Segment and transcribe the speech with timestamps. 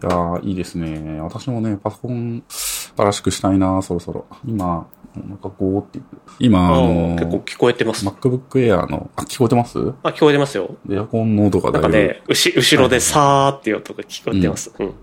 [0.00, 1.20] いやー、いいですね。
[1.20, 4.26] 私もね、パソコン新しくしたいな、そろそろ。
[4.46, 4.86] 今、
[5.16, 6.00] なんかゴーって
[6.38, 8.06] 今、あの結構聞こえてます。
[8.06, 9.78] MacBook Air の、あ、聞こえてます？
[10.02, 10.76] あ、聞こえてますよ。
[10.90, 14.70] エアコンの音がだぶ、ないんかね、うし、後ろでさーっていう音が聞こえてます。
[14.78, 14.94] うん。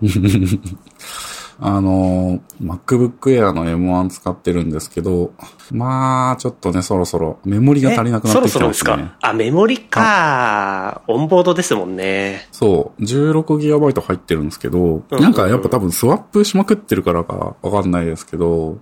[1.58, 5.32] あの、MacBook Air の M1 使ってるんですけど、
[5.70, 8.50] まあ、ちょっとね、そろそろメモリが足りなくなってきてますね。
[8.50, 9.16] そろそろですか？
[9.22, 11.02] あ、メモリか。
[11.06, 12.46] オンボードですもんね。
[12.52, 18.78] そう、16GB 入ってるんですけど、うんなんかやっぱ多分スワップしまくってるからかわかんないですけど、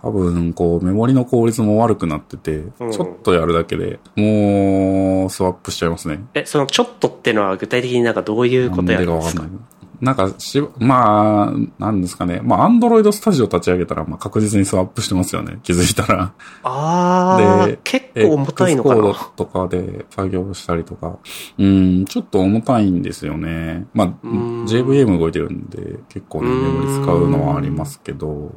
[0.00, 6.24] 多分こうメモリの効率も悪くなってて、うんちょっとやるだけでもうスワップしちゃいますね。
[6.32, 9.42] え、そのちょっとってのは具体的になんかどういうことやるんですか？
[9.42, 9.71] なんでかわかんない。
[10.02, 12.40] なんかし、まあ、なんですかね。
[12.42, 15.60] まあ、アンドロイドスタジオ立ち上げたら、まあ、確実にスワップしてますよね。
[15.62, 16.16] 気づいたら。
[16.16, 16.32] で
[16.64, 21.18] あー、結構重たいのか X コーなドとかで作業したりとか。
[21.56, 23.86] うん、ちょっと重たいんですよね。
[23.94, 28.56] まあ、JVM 動いてるんで、結構ね、メモリ使うのはありますけど。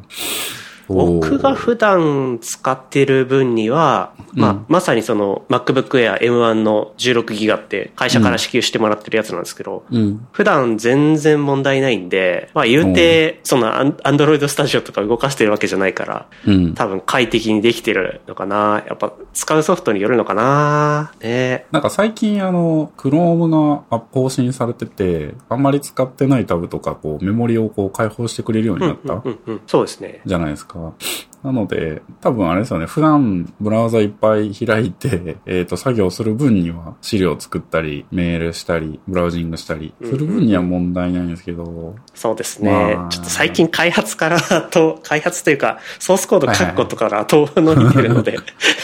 [0.88, 10.28] 僕が普段使ってる分には、まあ、うんまさにその MacBook Air M1 の16ギガって会社から支給してもらってるやつなんですけど、うん。
[10.32, 16.74] 普段全然問題ないんで、まあ言うて、そのアン Android Studio とか動かしてるわけじゃないから、うん。
[16.74, 18.84] 多分快適にできてるのかな。
[18.88, 21.14] やっぱ使うソフトによるのかな。
[21.22, 29.14] ねなんか最近あの、Chrome が更新されてて、あんまり使ってないタブとか、こう、メモリをこう開放してくれるようになった。
[29.14, 29.62] うんうん。
[29.68, 30.22] そうですね。
[30.26, 30.75] じゃないですか。
[31.00, 42.72] 是なので、多分あれですよね、普段ブラウザいっぱい開いて、 えっ、と、作業する分には資料作ったり、メールしたり、ブラウジングしたり、する分には問題ないんですけど、そうですね。
[42.72, 44.40] まあちょっと最近開発から
[44.72, 48.40] と、開発というか、ソースコード書くことから遠のいてるので、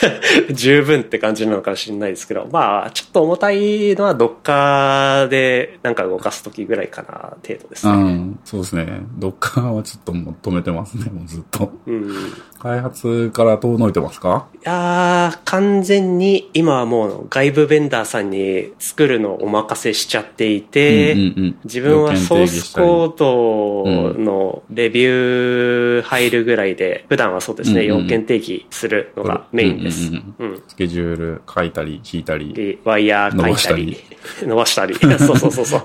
[0.54, 8.04] 十分って感じなのかもしれないですけど、まあ、ちょっと重たいのはどっかでなんか動かすときぐらいかな、程度ですうね。
[8.14, 9.02] ん、そうですね。
[9.17, 11.72] ドッカーはちょっともう止めてますね、もうずっと。
[11.88, 12.14] うん。
[12.62, 14.48] い開発から遠のいてますか？
[14.64, 30.11] やー、完全に今はもう外部ベンダーさんに作るのをお任せしちゃっていて、うんうんうん自分はソースコードのレビュー入るぐらいで、普段はそうですね、うんうん要件定義するのがメインです。
[30.11, 30.64] ううんん。
[30.67, 32.54] スケジュール書いたり、引いたり。
[32.54, 33.98] で、ワイヤー書いたり、
[34.42, 34.95] 伸ばしたり。
[35.20, 35.83] そうそうそうそう。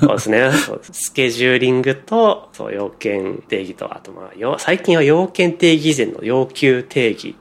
[0.00, 0.50] そうですね。
[0.92, 7.36] スケジューリングと、そう、要件定義と、あとまあ、よ最近は要件定義前の要求定義、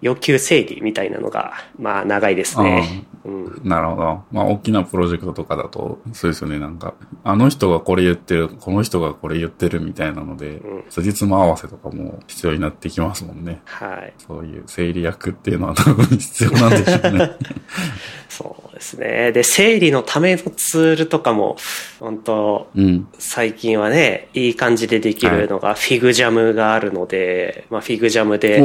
[0.00, 3.06] 要求整理みたいなのが、まあ、長いですね。
[3.24, 3.60] うん。
[3.64, 4.22] なるほど。
[4.32, 6.58] まあ、大きなプロジェクトとかだと、そうですよね。
[6.58, 13.62] なんか、あの人がこれ言ってる、この人がこれ言ってるみたいなので、うん辻褄合わせとかも必要になってきますもんね。
[13.64, 14.12] はい。
[14.18, 17.30] そういう整理役っていうのは多分必要なんでしょうね。
[18.36, 19.30] そうですね。
[19.32, 21.56] で、整理のためのツールとかも、
[22.00, 23.06] 本当うん。
[23.18, 28.60] 最近はね、いい感じでできるのが、フィグジャムがあるので、まあ、フィグジャムで、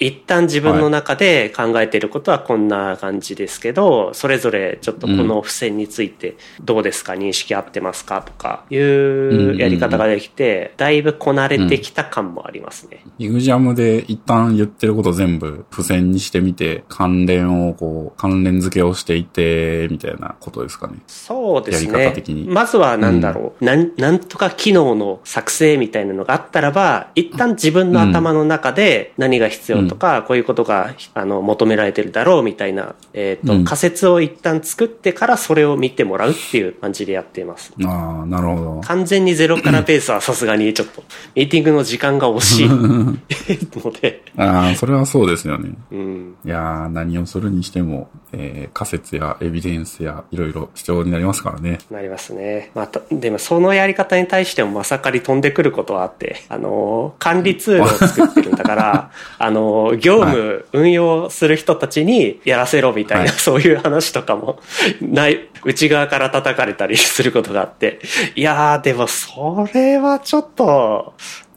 [0.00, 8.22] 一旦自分の中で考えていることはこんな感じですけど、それぞれちょっとこの付箋についてどうですか、認識合ってますか？
[8.22, 13.04] とかいうやり方ができて、だいぶこなれてきた感もありますね。
[13.18, 20.98] イグジャムで一旦言ってること全部付箋にしてみて、関連をこう、関連付けをしていって、みたいなことですかね。
[21.06, 22.48] そうですやりね方的に。
[22.48, 37.74] まずはなんだろう、なん、なんとか機能の作成みたいなのがあったらば、一旦自分の頭の中で何が必要とか、こういうことが、あの、求められてるだろうみたいな、えっ、と、うん仮説を一旦作ってからそれを見てもらうっていう感じでやっています。
[37.84, 38.80] ああ、なるほど。
[38.82, 41.02] 完全にゼロからベースはさすがにちょっと、
[41.34, 45.70] ミーティングの時間が惜しい ので、ああ、それはそうですよね。
[45.90, 51.78] うん、いやー、何をするにしても、えー仮説やエビデンスやいろいろ必要になりますからね。
[51.90, 52.70] なりますね。
[52.74, 64.60] また、でもそのやり方に対してもまさかり飛んでくることはあって、あの、管理ツールを作ってるんだから、 あの、業務運用する人たちにやらせろみたいな、はいそういう話とかも、
[65.00, 68.00] ない、内側から叩かれたりすることがあって、
[68.34, 71.14] いやー、でもそれはちょっと、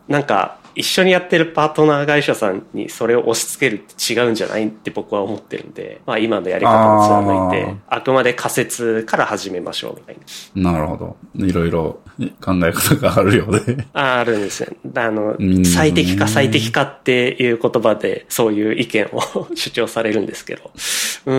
[0.07, 10.17] なんか、一緒にやってるパートナー会社さんにそれを押し付けるって違うんじゃないって僕は思ってるんで、まあ今のやり方を貫いて、あくまで仮説から始めましょうみたい
[10.55, 10.71] な。
[10.71, 11.17] なるほど。
[11.35, 11.99] いろいろ
[12.41, 13.85] 考え方があるようで。
[13.91, 14.69] ああるんですね。
[14.95, 20.71] あのうん、最適化最適化っていう言葉でそういう意見を 主張されるんですけど。
[21.25, 21.33] う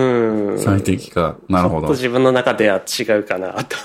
[0.53, 0.59] ん。
[0.59, 1.35] 最適化。
[1.49, 1.81] なるほど。
[1.81, 3.75] ちょっと自分の中では違うかなと。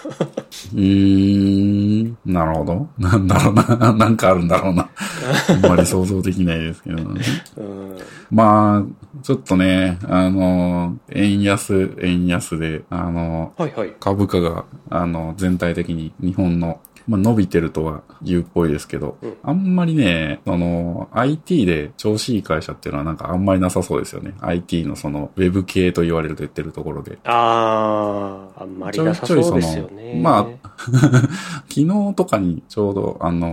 [0.75, 2.19] うーん。
[2.27, 2.89] なるほど。
[2.99, 3.93] なんだろうな。
[3.97, 4.91] なんかあるんだろうな。
[5.49, 7.21] あんまり想像できないですけど、ね。
[7.57, 7.99] うん。
[8.31, 13.93] まあ、ちょっとね、あの、円安、円安で、あの、はいはい。
[14.01, 24.35] 株価が、あの、全体的に日本のまあ、伸びてるとは言うっぽいですけど、うんあんまりね、その、IT で調子いい会社っていうのはなんかあんまりなさそうですよね。
[24.41, 27.19] IT のその、ウェブ系と言われると言ってるところで。
[27.25, 30.21] ああ、あんまりなさそうですよね。
[30.23, 30.69] まあ、
[31.69, 33.47] 昨日とかにちょうど、あの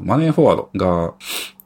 [0.00, 1.14] ーマネーフォワードが、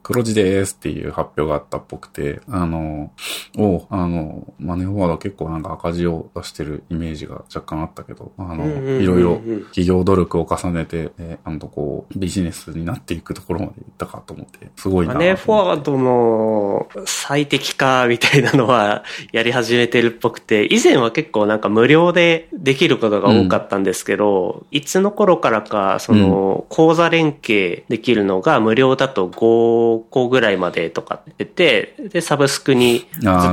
[0.06, 9.36] 黒字ですっていう発表があったっぽくて、あのーおあの、マネーフォワード結構なんか赤字を出してるイメージが若干あったけど、あの、うんうんうんうんいろいろ
[9.70, 33.00] 企業努力を重ねて、えー、あのこう、ビジネスになっていくところまで行ったかと思って、すごいなマネーフォワードの最適化みたいなのはやり始めてるっぽくて、以前は結構なんか無料でできることが多かったんですけど、いつの頃からか、その、口座連携できるのが無料だと5個ぐらいまでとかってて、で、サブスクに移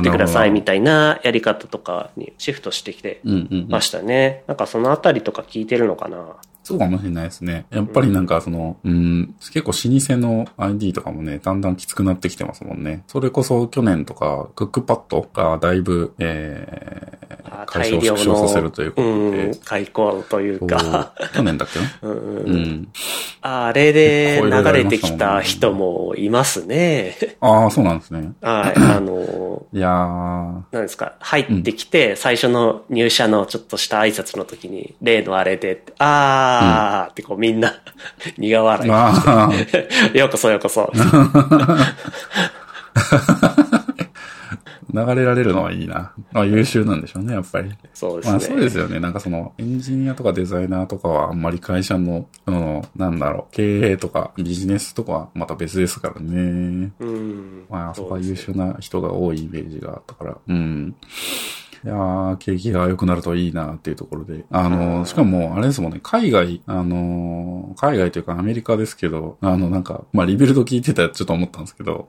[0.00, 3.20] ってくださいみたいなやり方とかにシフトしてきて
[3.68, 4.44] ましたね。
[4.46, 7.66] なんかそのあたりとか聞いてるのかなそうかもしれないですね。
[7.70, 13.04] やっぱりなんかその、うん、結構老舗の ID とかもね、だんだんきつくなってきてますもんね。
[13.06, 21.86] それこそ去年とか、クックパッドがだいぶ、えあー、会社を縮小させるということうでん、、開口というか、去年だっけな？
[22.02, 22.88] うんうんううんん。
[23.42, 27.36] あれで流れてきた人もいますね。
[27.40, 28.32] ああ、そうなんですね。
[28.40, 35.92] はい、あの、 いやー、なんですか、入ってきて、最初の入社のちょっとした挨拶の時に、例のあれでって、
[36.60, 37.74] あーってこうみんな
[38.38, 38.90] 苦笑い。
[38.90, 39.52] ああ、
[40.16, 40.92] ようこそようこそ。
[44.94, 46.12] 流れられるのはいいな。
[46.30, 47.72] まあ優秀なんでしょうね、やっぱり。
[47.92, 48.30] そうですね。
[48.30, 49.00] まあそうですよね。
[49.00, 56.92] なんかその、エンジニアとかデザイナーとかはあんまり会社の、その、なんだろう、経営とかビジネスとかはまた別ですからね。
[57.00, 57.66] うん。
[57.68, 60.36] まああそこは優秀な人が多いイメージがあったから。
[60.46, 60.94] うん。
[61.84, 64.46] いやー、景気が良くなるといいなっていうところで。
[64.50, 72.08] あの、しかも、あれですもんね、海外、あの、海外というかアメリカですけど、あの、なんか、まあ、 Rebuild 聞いてたらちょっと思ったんですけど、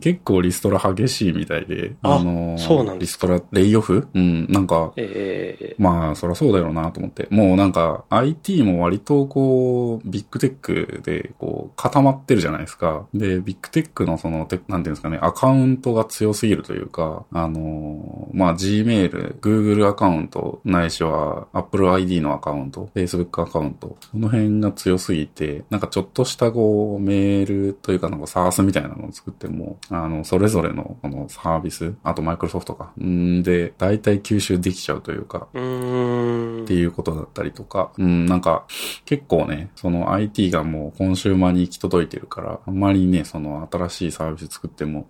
[0.00, 4.06] 結構リストラ激しいみたいで、あの、そうなんリストラ、レイオフ？
[4.14, 7.26] うん、なんか、えまあ、そりゃそうだろうなと思って。
[7.30, 13.06] もうなんか、IT も割とこう、ビッグテックで、こう、固まってるじゃないですか。
[13.12, 36.64] で、ビッグテックのその、てなんていうんですかね、アカウントが強すぎるというか、あの、まあ、Gmail、Google アカウント、ないしは Apple ID のアカウント、Facebook アカウント、その辺が強すぎて、なんかちょっとしたこう、メールというかなんか SaaS みたいなのを作っても、あの、それぞれのこのサービス、あとマイクロソフトか、んで、大体吸収できちゃうというか、ー、う。
[36.64, 38.66] っていうことだったりとか、うん、なんか、
[39.04, 45.06] 結構ね、その IT がもうコンシューマーに行き届いてるから、あんまりね、その新しいサービス作っても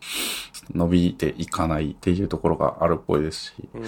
[0.74, 3.54] 伸びていかないっていうところがあるっぽいですし。
[3.74, 3.82] うん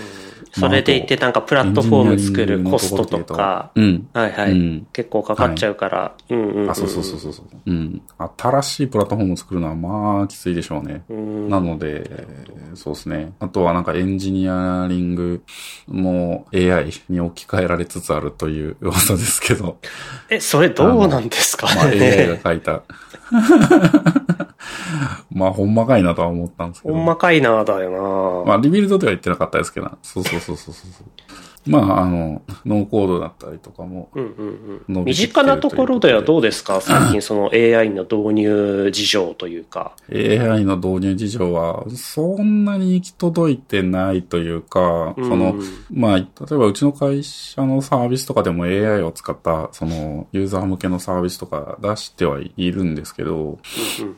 [0.52, 4.08] それでいてなんかプラットフォーム作るコストとか、うん。
[4.12, 6.70] はいはい、うん結構かかっちゃうから、うんうんうん。
[6.70, 7.46] あ、そうそうそうそうそう。
[7.64, 8.02] うん。
[8.36, 11.04] 新しいプラットフォームを作るのはまあきついでしょうね。
[11.08, 11.48] うん。
[11.48, 12.26] なので、
[12.74, 13.32] そうですね。
[13.40, 15.42] あとはなんかエンジニアリング
[15.86, 19.78] も AI に置き換えられつつあるという噂ですけど、
[20.30, 22.40] え、それどうなんですかまあ AI がね。
[22.42, 22.82] 書いた。
[25.30, 26.94] まあほんまかいなとは思ったんですけど。
[26.94, 31.06] ほんまかいなだよな、まあリビルドでは言ってなかったですけど、そうそうそうそうそう。
[31.68, 34.24] まああの、 ノーコードだったりとかも、うん
[34.88, 35.04] うんうん。
[35.04, 36.80] 身近なところではどうですか？
[36.82, 39.92] 最近その AI の導入事情というか。
[40.12, 45.54] AI の導入事情はそんなに行き届いてないというか、うんその、
[45.92, 53.56] まあ、例えばうちの会社のサービスとかでも AI を使った、その、ユーザー向けのサービスとか出してはいるんですけど、うんうん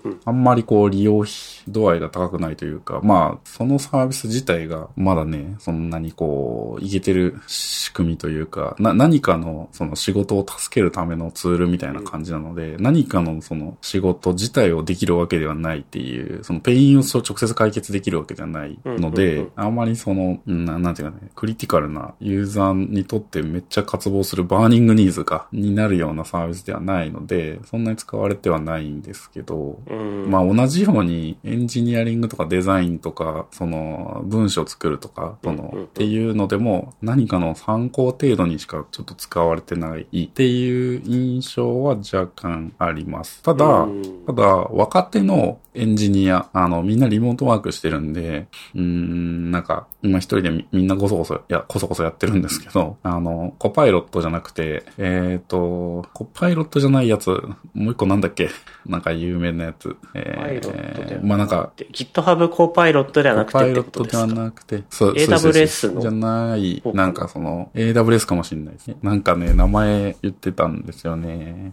[0.05, 1.25] うんあんまりこう利用
[1.67, 30.31] 度合いが高くないというか、まあ、そのサービス自体がまだね、そんなにこう、いけてる仕組みというか、な、何かのその仕事を助けるためのツールみたいな感じなので、何かのその仕事自体をできるわけではないっていう、その pain を直接解決できるわけではないのでうん、あんまりその、うんななんていうかね、クリティカルなユーザーにとってめっちゃ渇望する burning needs が、になるようなサービスではないので、そんなに使われてはないんですけど、うん。
[30.31, 43.43] まあ同じようにエンジニアリングとかデザインとか、その文章作るとか、そのっていうのでも何かの参考程度にしかちょっと使われてないっていう印象は若干あります。
[43.43, 57.31] ただ、うんただ若手のエンジニア、あのみんなリモートワークしてるんで、うーん、なんか今一人でみみんなこそこそ、いや、こそこそやってるんですけど、あの、コパイロットじゃなくて、えっ、と、コパイロットじゃないやつ、
[57.75, 58.51] もう一個なんだっけ？
[58.87, 59.97] なんか有名なやつ。
[60.15, 68.97] えパイロットではまあなんか、で GitHub コーパイロットではなくコパイロットではなくて、そう、AWS のじゃない、方かななんかその、AWS かもしれないですね。
[69.03, 71.73] なんかね、名前言ってたんですよね。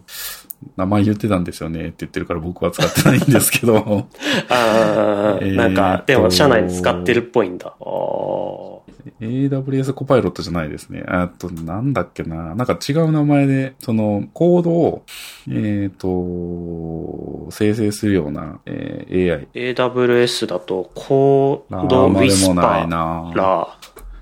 [0.76, 3.76] 名前言ってたんですよねって言ってるから僕は使ってないんですけど。
[4.50, 7.74] ああ、なんか、でも社内に使ってるっぽいんだ。
[9.20, 11.04] AWS コパイロットじゃないですね。
[11.06, 12.54] あと、なんだっけな。
[12.56, 15.04] なんか違う名前で、その、コードを、
[15.48, 19.74] えっ、と、生成するような、えー AI。
[19.74, 23.78] AWS だと、コーラドウィスパーラ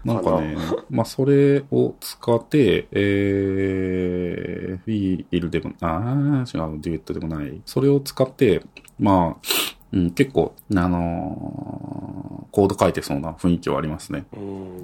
[0.06, 0.56] なんかね、
[0.88, 7.60] まあ、それを使って、えー、フィールでも、あー、違う、デュエットでもない。
[7.66, 8.62] それを使って、
[8.98, 14.24] まあ、うん、結構、あのーコード書いてそうな雰囲気はありますね。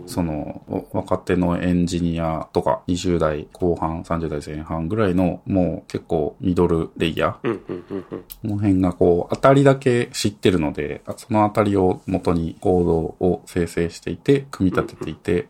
[0.05, 7.59] その、お若手のエンジニアとか、20代後半、30代前半ぐらいの、もう結構ミドルレイヤー。
[8.43, 15.49] この辺がこう、当たりだけ知ってるので、あその当たりを元にコードを生成していて、組み立てていて、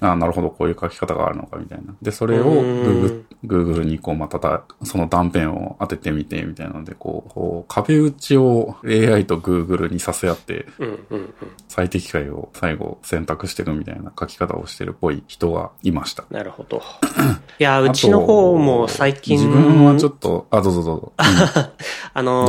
[0.00, 1.94] ああ、なるほど、こういう書き方があるのか、みたいな。
[2.02, 11.34] で、それをうん Google, Google にこう、またた、その断片を当ててみて、みたいなので、こう、こう壁打ちを AI と Google にさせ合って、うん、うん、うん。
[11.68, 16.24] 最適解を最後選択していくみたいな書き方をしてるっぽい人がいました。
[16.30, 16.82] なるほど。
[17.58, 21.12] いや、うちの方も最近、自分はちょっと、あ、どうぞどうぞ。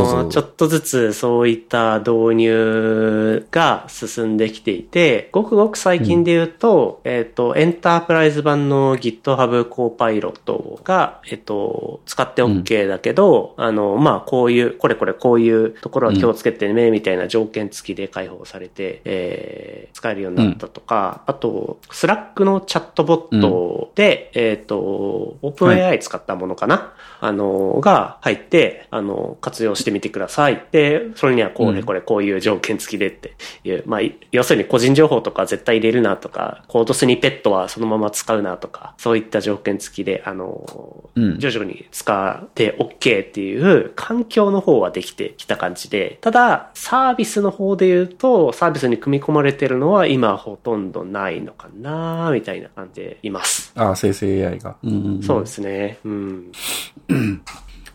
[0.04, 30.66] うぞどの、ちょっとずつそういった導入が進んできていて、ごくごく最近で言うと、えっ、と、エンタープライズ版の GitHub コーパイロットが、えっ、と、使って OK だけど、あの、まあ、こういう、これこれこういうところは気をつけてね、みたいな条件付きで開放されて、えー使えるようになったとか、あと、 Slack のチャットボットで、えっ、と、 OpenAI 使ったものかな、あの、が入って、あの、活用してみてください。
[30.72, 41.40] で、それにはこれこれこういう条件付きでっていう、まあ、い要するに個人情報とか絶対入れるなとか、コードスニペットはそのまま使うなとか、そういった条件付きで、あの、うん。
[41.40, 53.72] 徐々に使って OK っていう環境の方はできてきた感じで、ただ、サービスの方で言うと、サービスに組み込まれてるのは今ほとんどないのかなみたいな感じでいます。
[53.76, 54.76] あ、生成 AI が。
[54.84, 55.98] うんうんうんそうですね。
[56.06, 56.52] うん。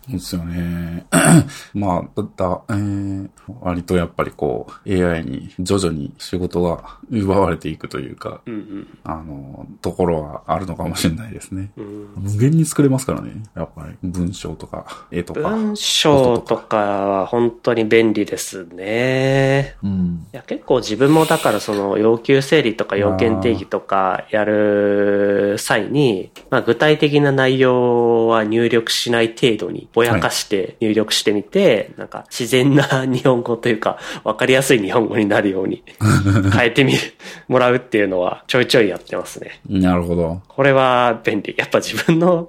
[0.08, 1.06] そうですよね。
[1.74, 3.28] まあ、だだ、えー、
[3.60, 8.88] 割とやっぱりこう、AI に徐々に仕事が奪われていくというか、うんうん。
[9.04, 11.70] あの、ところはあるのかもしれないですね。
[11.76, 13.42] うん無限に作れますからね。
[13.54, 13.96] やっぱり。
[14.02, 15.40] 文章とか、絵とか。
[15.40, 19.76] 文章とかは本当に便利ですね。
[19.82, 20.26] うん。
[20.32, 35.82] いや結構自分もだからその要求整理とか要件定義とかやる際に、まあ具体的な内容は入力しない程度にぼやかして入力してみて、なんか自然な日本語というかわかりやすい日本語になるように
[36.54, 36.98] 変えてみる、
[37.48, 39.60] もらうっていうのはちょいちょいやってますね。
[39.68, 40.40] なるほど。
[40.46, 41.56] これは便利。
[41.58, 42.48] やっぱ自分の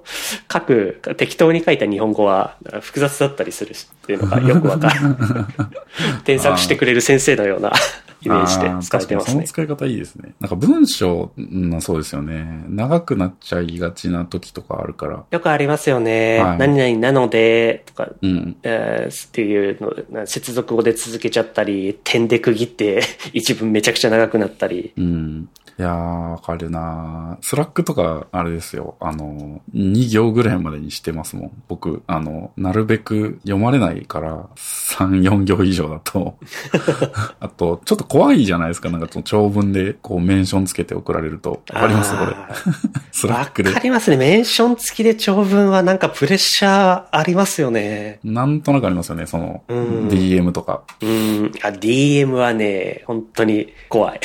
[0.52, 4.94] 書く、適当に書いた日本語は複雑だったりするしっていうのがよくわかる。
[6.22, 7.72] 添削してくれる先生のような
[8.22, 9.32] イメージで使ってますね。
[9.32, 10.34] その使い方いいですね。
[10.40, 12.64] なんか文章、うん、そうですよね。
[12.68, 15.24] 長くなっちゃいがちな時とかあるから。
[15.30, 16.38] よくありますよね。
[16.38, 18.56] はい何々なので、とか、うん。
[18.62, 24.92] えーっていうの、な接続語で続けちゃったり、点で区切って 一文めちゃくちゃ長くなったり。
[24.96, 25.48] うん。
[25.78, 28.96] いやー、わかるなー Slack とか、あれですよ。
[29.00, 31.62] あの、2行ぐらいまでにしてますもん。
[31.68, 36.36] 僕、あの、なるべく読まれないから、3、4行以上だと。
[37.40, 38.90] あと、ちょっと怖いじゃないですか。
[38.90, 41.62] なんかその長文で、こう、メンションつけて送られると。
[41.72, 42.12] わかります？
[42.18, 42.32] これ。
[43.12, 43.80] Slack でわか。
[43.82, 44.16] りますね。
[44.16, 48.18] メンション付きで長文はなんかプレッシャーありますよね。
[48.24, 49.26] なんとなくありますよね。
[49.26, 50.82] その、うん DM とか。
[51.00, 51.52] うん。
[51.62, 54.20] あ、DM はね、本当に怖い。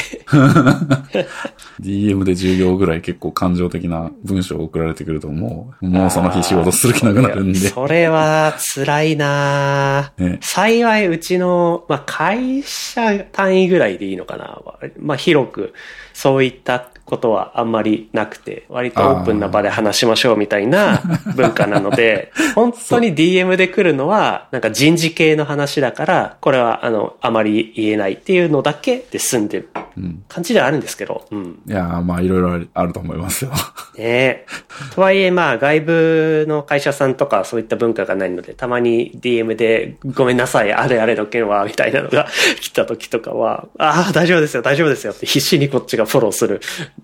[1.82, 7.60] DM で10行ぐらい結構感情的な文章を送られてくるともう、もうその日仕事する気なくなるんで。
[7.60, 14.62] それは辛いなぁね幸い、うちの、まあ、会社単位ぐらいでいいのかな。
[15.00, 15.74] まあ、広く、
[16.14, 21.02] そういったことはあんまりなくて、割とオープンな場で話しましょうみたいな
[21.36, 30.24] 文化なので、本当に DM で来るのは、なんか人事系の話だから、これは、あの、あまり言えないっていうのだけで済んでるうん。
[30.28, 31.62] 感じではあるんですけど、うん。
[31.68, 33.52] いやー、まあいろいろあると思いますよ。
[33.52, 33.56] ね
[33.98, 34.46] え。
[34.94, 42.28] とはいえ、まあ、外部の会社さんとかそういった文化がないので、たまに DM で、ごめんなさい、あれあれの件は、みたいなのが
[42.60, 46.62] 来た時とかは、ああ、大丈夫ですよ、大丈夫ですよって必死にこっちがフォローする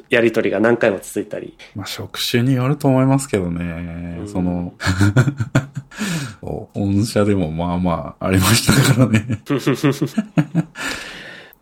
[0.10, 1.57] やりとりが何回も続いたり。
[1.75, 4.21] まあ職種によると思いますけどね。
[4.27, 4.74] その、
[6.41, 9.41] そう御社でもまあまあありましたからね。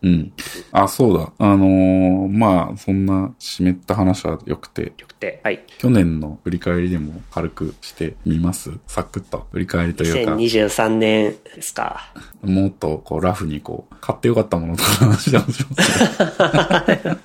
[0.02, 0.32] うん。
[0.72, 1.32] あ、そうだ。
[1.38, 5.40] あのーまあ、そんな湿った話は良くて、よくて。
[5.44, 5.62] はい。
[5.78, 8.70] 去年の振り返りでも軽くしてみます？
[8.86, 12.12] サクッと振り返りというか、2023年ですか。
[12.42, 15.66] もっとこうラフにこう、買ってよかったものとかの話します
[16.86, 17.16] けど。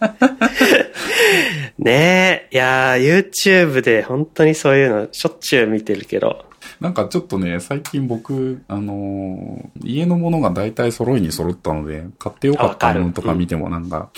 [1.77, 2.55] ねえ。
[2.55, 6.45] いやー、YouTube で本当にそういうのしょっちゅう見てるけど。
[6.79, 14.09] なんかちょっとね、最近僕、あのー家のものが大体揃いに揃ったので、買ってよかったものとか見てもなんか、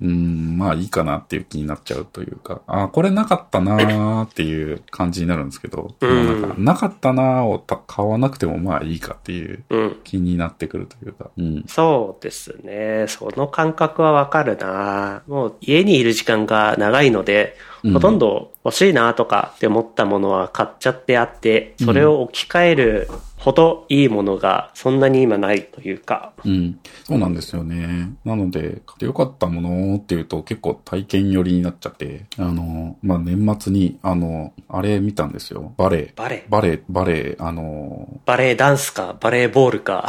[0.00, 9.96] うん、まあいいかなっていう気になっちゃうというか、あ、これなかったなーっていう感じになるんですけど、うんなんか、なかったなーをた買わなくてもまあいいかっていううん。
[10.04, 11.64] 気になってくるというか、うん。
[11.66, 13.06] そうですね。
[13.08, 26.32] その感覚はわかるなもう家にいる時間が長いので、うんほとんど欲しいなとかって思ったものは買っちゃってあって、それを置き換えるほどいいものがそんなに今ないというか。
[26.44, 26.80] うん。
[27.04, 28.10] そうなんですよね。
[28.24, 35.72] なので、買ってよかったものっていうと結構体験寄りになっちゃって、あの、まあ、年末に、あの、あれ見たんですよ。
[35.76, 36.12] バレエ。
[36.16, 40.08] バレエバレエ、バレエ、あの、バレエダンスか、バレーボールか。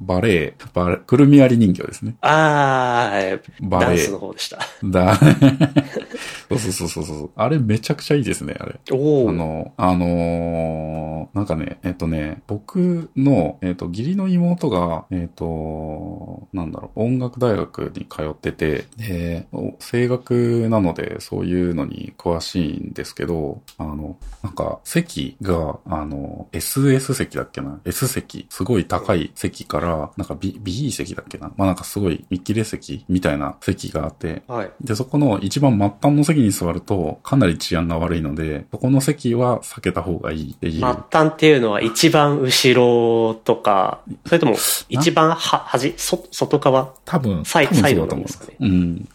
[0.00, 2.14] バレエ、バレくるみ割り人形ですね。
[2.20, 4.58] あー、バレエダンスの方でした。
[4.84, 5.18] だ、
[6.50, 7.30] そうそうそうそうそう。
[7.36, 8.80] あれめちゃくちゃいいですね、あれ。
[8.92, 9.30] おー。
[9.30, 31.52] あの、あのーなんかね、えっとね、僕の、えっと、義理の妹が、えっと、なんだろう、音楽大学に通ってて、で、お声楽なので、そういうのに詳しいんですけど、あの、なんか、席が、あの、SS 席だっけな ?S 席、すごい高い席から、なんか B、B 席だっけな？
[31.56, 34.70] まあなんかすごい見切れ席みたいな席があって、はい。
[34.80, 40.72] で、そこの一番末端の席に座ると、かなり治安が悪いので、そこの席は避けた方がいいっていう。
[40.74, 44.56] 末端っていうのは一番後ろとか、それとも
[44.88, 46.94] 一番は、端、そ外側？
[47.04, 49.08] 多分、サイサイドだと思うんですなんですかねうん。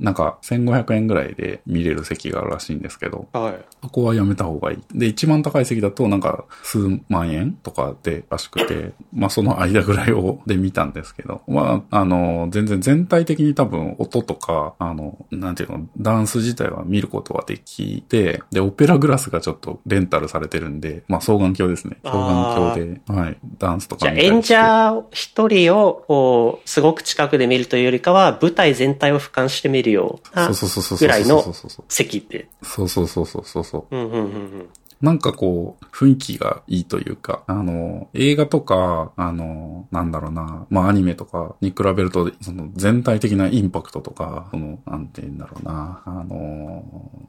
[0.00, 3.64] なんか、1500円ぐらいで見れる席があるらしいんですけど、はい。
[3.82, 4.98] そこはやめた方がいい。
[4.98, 21.96] で、一番高い席だと、なんか、数万円とかでらしくて、まあ、その間ぐらいを、で見たんですけど、まあ、あの、全然全体的に多分、音とか、あの、なんていうの、ダンス自体は見ることができて、で、オペラグラスがちょっとレンタルされてるんで、まあ、双眼鏡ですね。
[22.02, 31.08] 双眼鏡で、はい、ダンスとじゃあか見たりして演者一人を、こう、すごく近くで見るというよりかは、舞台全体を俯瞰して見るようなそうそうそうそうそう。
[31.08, 32.48] ぐらいのそうそうそう席って。
[32.62, 33.96] そうそうそうそうそうそう。
[33.96, 34.68] うんうんうんうん。
[35.00, 46.84] なんかこう、雰囲気がいいというか、あの、映画とか、あの、なんだろうな、まあアニメとかに比べると、その全体的なインパクトとか、その、なんて言うんだろうな、あの、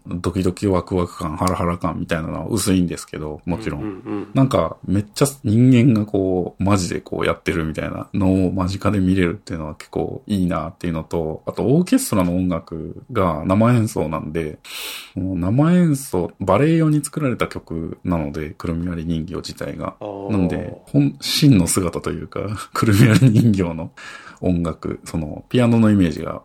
[0.07, 3.81] ドキドキワクワク感、ハラハラ感みたいなのは薄いんですけど、もちろん。
[3.81, 4.31] うんうん。
[4.33, 14.59] なんか、めっちゃ人間がこう、マジでこうやってるみたいなのを間近で見れるっていうのは結構いいなっていうのと、あとオーケストラの音楽が生演奏なんで、
[15.15, 17.60] 生演奏、バレエ用に作られた曲
[18.03, 19.95] なので、くるみ割り人形自体が。
[20.29, 22.41] なんで、本、真の姿というか、
[22.73, 23.91] くるみ割り人形の
[24.41, 26.41] 音楽、その、ピアノのイメージが。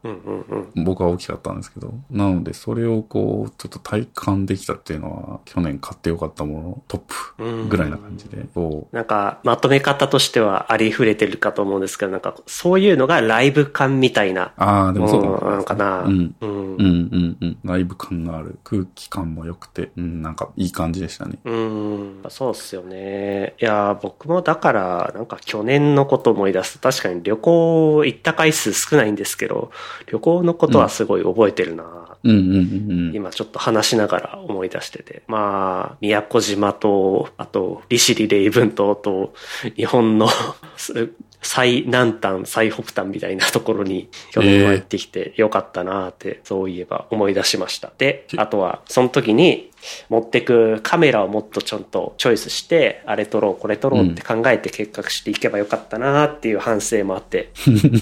[0.76, 7.00] 僕は大きかったんですけど、なので、それをこう、ちょっと体感できたっていうのは、去年買ってよかったもの、トッ
[7.36, 8.46] プぐらいな感じで、
[8.92, 16.02] なんか、まとめ方としてはありふれてるかと思うんですけど、なんか、そういうのがライブ感みたいなああ、でもそうなのかな。
[16.02, 16.34] うん。
[16.40, 17.58] うんうんうんうん。
[17.64, 18.58] ライブ感がある。
[18.64, 21.38] 空気感も良くて、うん、なんかいい感じでしたね。
[21.44, 23.54] うん、そうっすよね。
[23.60, 29.70] いや、僕もだから、なんか去年のこと思い出すと、確かに旅行行った回数少ないんですけど、
[30.06, 32.16] 旅行のことはすごい覚えてるな。
[32.22, 33.12] うん。
[33.14, 35.22] 今ちょっと話しながら思い出してて。
[35.26, 39.34] まあ、宮古島と、あと、利尻レイブン島と、
[39.76, 40.28] 日本の
[40.76, 41.10] す
[41.46, 47.92] 最南端、最北端みたいなところに去年は行ってきてよかったなって、そういえば思い出しました。
[47.96, 49.70] で、あとは、その時に
[50.08, 57.50] 持ってくカメラをもっとちゃんとチョイスして、あれ撮ろう、これ撮ろうって考えて計画していけばよかったなっていう反省もあって、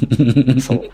[0.60, 0.90] そう。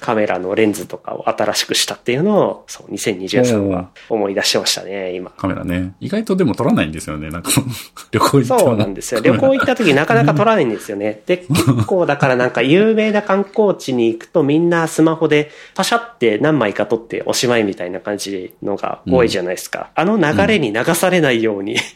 [0.00, 5.30] カメラのレンズとかを新しくしたっていうのを、そう、2023は思い出しましたね、今。
[5.30, 5.94] カメラね。
[6.00, 7.30] 意外とでも撮らないんですよね。
[7.30, 7.50] なんか
[8.10, 9.20] 旅行行ってもそうなんですよ。
[9.20, 11.22] 旅行行った時なかなか撮らないんですよね。
[11.26, 19.90] で、結構だからなんか有名な観光地に行くとみんなスマホでパシャって何枚か撮っておしまいみたいな感じのが多いじゃないですか。
[19.94, 21.76] あの流れに流されないように、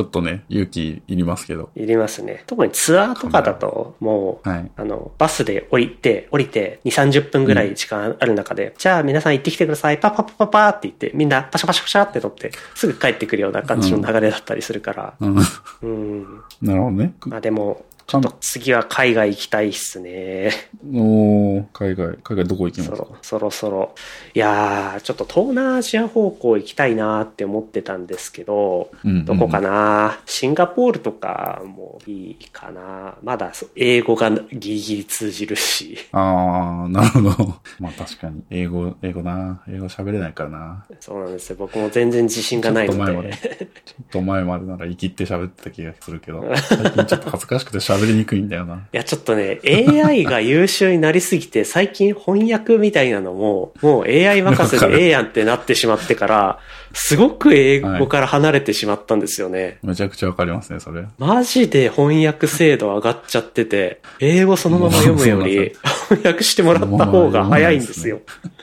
[0.00, 1.68] ちょっとね、勇気いりますけど。
[1.74, 2.42] いりますね。
[2.46, 4.70] 特にツアーとかだともう、はい。
[4.76, 15.36] あの、バスで降りて、降りて、2、30分ぐらい時間ある中で、じゃあ皆さん行ってきてください、パッパッパッパッパーって言って、みんなパシャパシャパシャって撮って、すぐ帰ってくるような感じの流れだったりするから、うん。
[15.82, 16.42] うん。
[16.62, 17.12] なるほどね。
[17.26, 20.50] まあでも、ちょっと次は海外行きたいっすね。
[20.92, 22.96] おー海外、海外どこ行きますか？
[22.96, 23.94] そろそろそろ。
[24.34, 30.18] いやー、ちょっと東南アジア方向行きたいなって思ってたんですけど、うんうんどこかな？
[30.26, 35.96] シンガポールとかもいいかなまだ英語がギリギリ通じるし。
[36.10, 37.54] あー、なるほど。
[37.78, 38.42] まあ確かに。
[38.50, 39.62] 英語、英語な。
[39.68, 40.84] 英語喋れないからな。
[40.98, 41.56] そうなんですよ。
[41.60, 43.36] 僕も全然自信がないのちょっと前までで。
[43.36, 48.76] ちょっと前までなら生きって喋ってた気がするけど、最近ちょっと恥ずかしくて喋りにくいんだよな。
[48.76, 56.58] いや、ちょっとね、AI が優秀になりすぎて、最近翻訳みたいなのも、もう AI 任せでええやんってなってしまってから、
[56.92, 59.78] すごく英語から離れてしまったんですよね。
[59.82, 61.04] めちゃくちゃわかりますね、それ。
[61.18, 65.72] マジで翻訳精度上がっちゃってて、英語そのまま読むより、
[66.08, 68.20] 翻訳してもらった方が早いんですよ。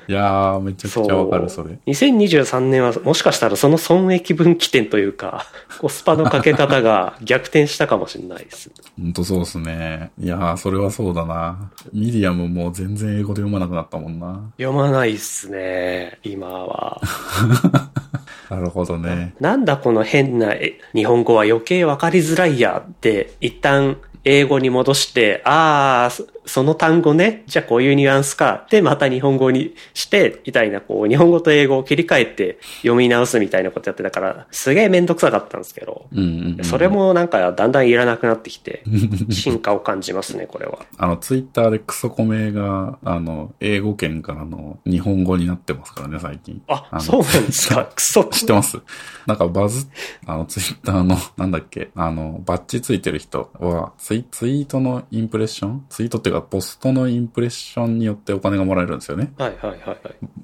[0.07, 1.79] いやー、めちゃくちゃわかる、それ。
[1.85, 5.45] 2023年はもしかしたらその損益分岐点というか、
[5.79, 8.71] コスパのかけ方が逆転したかもしれないです。
[8.97, 10.11] ほんとそうっすね。
[10.17, 11.71] いやー、それはそうだな。
[11.93, 14.39] ミディアムもう全然英語で読まなくなったもんな。
[14.57, 17.01] 読まないっすね、今は。
[18.49, 19.35] なるほどね。
[19.41, 36.65] なんだこの変なえ日本語は余計わかりづらいやって、一旦英語に戻して、ああ、そその単語ね、じゃあこういうニュアンスか、で、また日本語にして、みたいな、こう、日本語と英語を切り替えて読み直すみたいなことやってたから、すげえめんどくさかったんですけど、うんうん、うん。
[36.65, 38.81] それもなんかだんだんいらなくなってきて、
[39.29, 40.79] 進化を感じますね、これは。
[40.97, 46.59] あの、ツイッターでクソコメが、あの、英語圏からの日本語になってますからね、最近。
[46.67, 47.87] あ、のそうなんですか？
[47.95, 48.23] クソ。
[48.25, 48.79] 知ってます？
[49.27, 49.85] なんかバズ、
[50.25, 55.85] あの、ツイッターの、なんだっけ、あの、バッジついてる人は、ツイツイートのインプレッション？
[55.89, 59.33] ツイートっていうか、ポストのインプレッションによってお金がもらえるんですよね。
[59.37, 59.99] はいはいはいはい。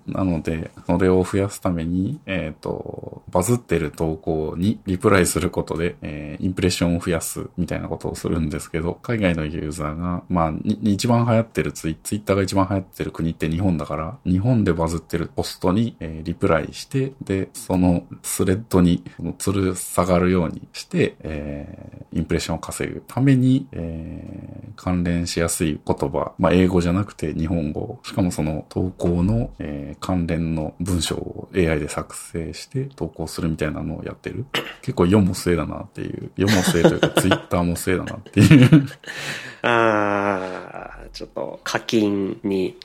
[0.07, 19.03] なので、それを増やすために、えっ、と、バズってる投稿にリプライすることで、えーインプレッションを増やすみたいなことをするんですけど、海外のユーザーが、まあ、に一番流行ってるツイツイッターが一番流行ってる国って日本だから、日本でバズってるポストに、えーリプライして、で、そのスレッドに
[19.37, 34.45] 吊る下がるようにして、えーインプレッションを稼ぐために、えー関連しやすい言葉、まあ、英語じゃなくて日本語、しかもその投稿の、えー関連の文章を AI で作成して投稿するみたいなのをやってる。
[34.81, 38.87] 結構世も末だなっていう、世も末というか Twitter も末だなっていう。
[39.63, 42.75] ああ、ちょっと課金に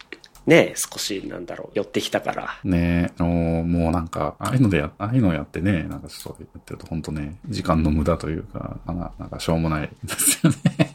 [0.47, 2.59] ね、少しなんだろう、寄ってきたから。
[2.65, 10.93] ねえ、もうもうなんか、ああいうのでや、ああいうのやってね、なんかちょっとやってると本当ね、時間の無駄というか、なんかなんかしょうもないですよね。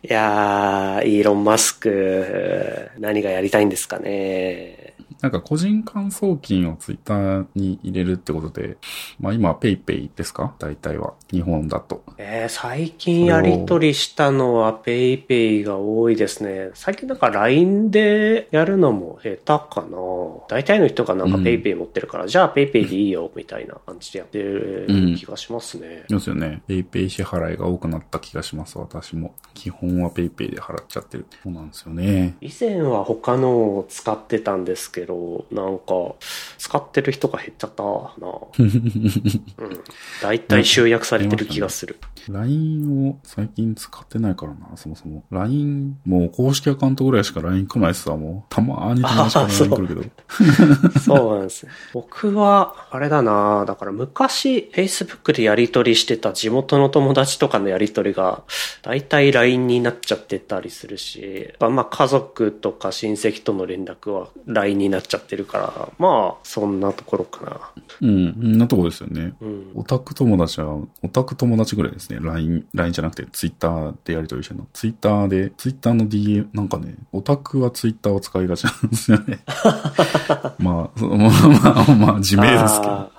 [0.04, 4.94] いやー、イーロン・マスク、何がやりたいんですかね。
[5.22, 8.78] なんか個人間送金をツイッターに入れるってことで、
[9.20, 10.56] まあ今ペイペイですか？
[10.60, 11.14] 大体は。
[11.32, 12.04] 日本だと。
[12.18, 16.70] えー、最近やりとりしたのはペイペイが多いですね。
[16.74, 19.98] 最近なんか LINE でやるのも減ったかな。
[20.50, 26.06] 大体の人がなんかうんペイペイ持ってるから、じゃあペイペイでいいよ、みたいな感じでやってる気がしますね。
[26.10, 26.62] そうですよね。
[26.68, 29.34] ペイペイ支払いが多くなった気がします、私も。
[29.54, 31.26] 基本はペイペイで払っちゃってる。
[31.44, 32.36] そうなんですよね。
[32.42, 36.14] 以前は他のを使ってたんですけど、なんか、
[36.60, 37.90] 使ってる人が減っちゃったな。
[38.60, 39.84] うん。
[40.22, 41.98] 大体集約されてる気がする。
[42.30, 45.24] LINE を最近使ってないからな、そもそも。
[45.32, 48.54] LINE、もう公式アカウントぐらいしか LINE 来ないっすわ、もう。
[48.54, 51.00] たまーにたまにしかあーそう LINE 来るけど。
[51.00, 51.72] そうなんですね。
[51.94, 58.44] 僕は、あれだなだから昔、Facebook でやり取りしてた地元の友達とかのやり取りが、
[58.82, 67.72] 大体 LINE になっちゃってたりするし、まあ家族とか親戚との連絡は LINE になっちゃってるから、まあ、そんなところかな。
[68.02, 69.34] うん、そんなとこですよね。
[69.42, 69.72] うん。
[69.76, 72.20] オタク友達は、オタク友達ぐらいですね。
[72.22, 74.68] LINE、LINE じゃなくて Twitter でやり取りしてるの。
[74.74, 79.40] Twitter で、Twitter の DM、なんかね、オタクは Twitter を使いがちなんですよね。
[80.60, 83.12] まあ、そまあまあ、まあ、自明ですけど。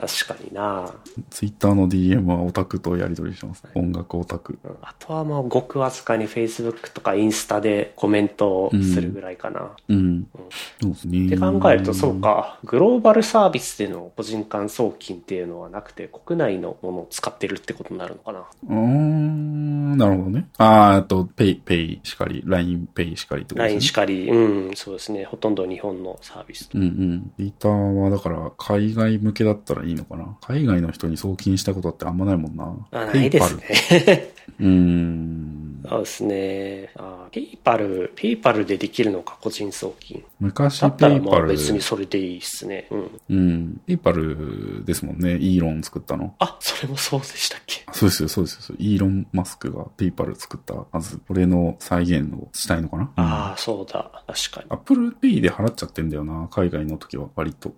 [0.00, 0.94] 確かにな
[1.30, 3.64] ツイッターの DM はオタクとやり取りしてます。
[3.74, 4.58] 音楽オタク。
[4.62, 9.70] うんあとはまあ、ごくわずかに Facebook とかインスタでコメントをするぐらいかな。
[9.88, 10.26] うん。
[10.80, 11.26] そうですね。
[11.26, 12.20] って考えると、そう。
[12.20, 18.44] か、グローバルサービスでの個人間送金っていうのはなくて、国内のものを使ってるってことになるのかな。
[18.68, 20.48] うーん、なるほどね。
[20.58, 23.74] あー、あと、ペイ、ペイしかり、LINE ペイしかりってことですね。
[23.74, 25.24] LINE しかり、うん、そうですね。
[25.24, 26.68] ほとんど日本のサービス。
[26.72, 27.32] うんうん。
[27.36, 30.36] ツイッターはだから海外向けだったらいいのかな？
[30.40, 32.74] 海外の人に送金したことってあんまないもんな。
[32.92, 34.32] あないですね。
[34.60, 35.67] うーん。
[35.88, 36.92] そうですね。
[36.96, 40.24] あペイパル、ペイパルでできるのか、個人送金。
[40.40, 42.88] 昔だったらまあペイパル、別にそれでいいっすね。
[42.90, 43.20] うん。
[43.30, 43.80] うん。
[43.86, 45.36] ペイパルですもんね。
[45.38, 46.34] イーロン作ったの。
[46.38, 47.84] あ、それもそうでしたっけ？
[47.92, 48.76] そうですよ、そうですよ。
[48.78, 51.18] イーロン・マスクがペイパル作ったはず。
[51.26, 53.12] これの再現をしたいのかな？
[53.16, 54.22] ああ、そうだ。
[54.26, 54.66] 確かに。
[54.70, 56.48] アップルペイで払っちゃってんだよな。
[56.50, 57.72] 海外の時は割と。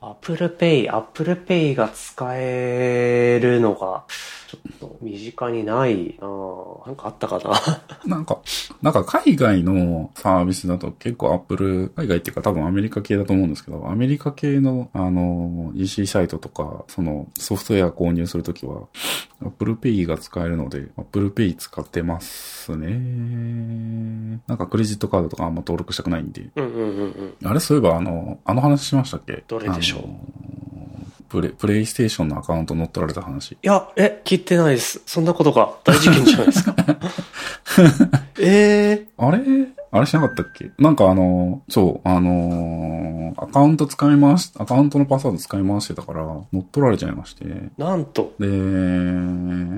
[0.00, 4.04] アップルペイ、アップルペイが使えるのが、
[4.48, 7.49] ちょっと身近にないなぁなんかあったかな？
[8.06, 8.38] なんか、
[8.82, 18.82] なんか海外のサービスだと結構アップル、海外っていうか多分アメリカ系だと思うんですけど、アメリカ系のあの EC サイトとか、そのソフトウェア購入するときは、
[19.42, 24.40] アップルペイが使えるので、アップルペイ使ってますね。
[24.46, 26.48] なんかクレジットカードとかあんま登録したくないんで。
[26.56, 27.48] うんうんうんうん。
[27.48, 29.44] あれそういえばあの、あの話しましたっけ？
[29.48, 30.02] どれでしょう？
[31.30, 33.52] プレ、プレイステーションのアカウント乗っ取られた話。
[33.52, 35.00] いや、え、聞いてないです。
[35.06, 36.74] そんなことが大事件じゃないですか。
[38.40, 39.38] ええあれ？
[39.92, 40.70] あれしなかったっけ？
[40.78, 47.44] なんかあの、そう、あのーアカウント使い回し、アカウントのパスワード使い回してたから、乗っ取られちゃいまして。
[47.78, 48.32] なんと。
[48.40, 48.46] で、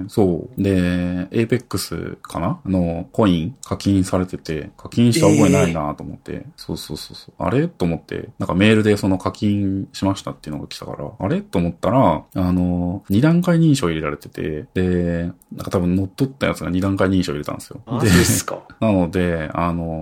[0.09, 0.63] そう。
[0.63, 2.61] で、Apex かな？
[2.65, 7.35] のコイン課金されてて、課金した覚えないなと思って、そうそうそうそう。
[7.39, 7.69] あれ？
[7.69, 11.43] と思って、なんかメールでその課金しましたっていうのが来たから、あれ？
[11.43, 17.83] と思ったら、あの、二段階認証入れられてて、で、なんか多分乗っ取ったやつが二段階認証入れたんですよ。
[17.87, 18.63] マジですか？
[18.81, 20.02] なので、あの、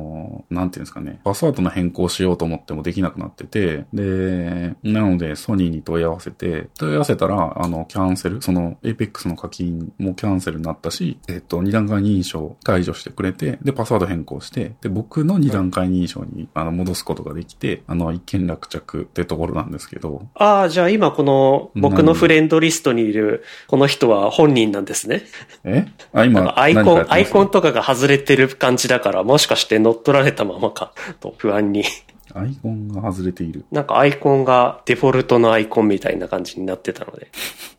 [0.50, 25.22] なんていうんですかね、パスワードの変更しようと思ってもできなくなってて、で、なので、ソニーに問い合わせて、問い合わせたら、あの、キャンセル、その、Apex の課金もキャンセルになったし、えっと、二段階認証解除してくれて、で、パスワード変更して、で、僕の二段階認証に、あの、戻すことができて、あの、一件落着ってところなんですけど、ああ、じゃあ今この僕のフレンドリストにいるこの人は本人なんですね。
[25.64, 25.86] え？
[26.12, 31.84] あ、今、アイコン、アイコンとかが外れてる感じだから、もしかして乗っ取られたままか、と不安に。
[32.34, 33.64] アイコンが外れている。
[33.70, 37.28] なんかアイコンがデフォルトのアイコンみたいな感じになってたので。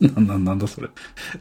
[0.00, 0.88] な、な、なんだそれ。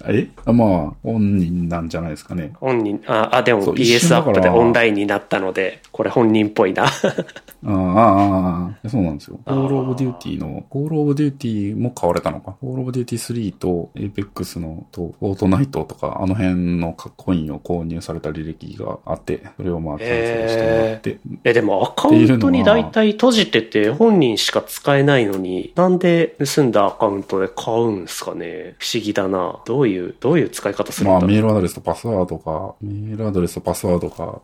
[0.07, 0.29] え？
[0.45, 2.53] あまあ、本人なんじゃないですかね。
[2.59, 6.85] 本人、あ、あ、でもそう一 PS 瞬だからアップでオンラインになったので、これ本人っぽいな。
[6.85, 9.39] ああ、ああ、ああ、そうなんですよ。
[9.45, 12.55] コールオブデューティーの、コールオブデューティーも買われたのか。
[12.61, 29.61] コールオブデューティー3と、エイペックスの、と、フォートナイトとか、あの辺のコインを購入された履歴があって、それをまあ、キャンセルしてもらって、え、でもアカウントに大体閉じてて本人しか使えないのに、なんで盗んだアカウントで買うんすかね不思議だな。
[29.65, 34.41] どういう、どういう使い方するんまあ、だろうメールアドレスとパスワードか、メールアドレスとパスワードか、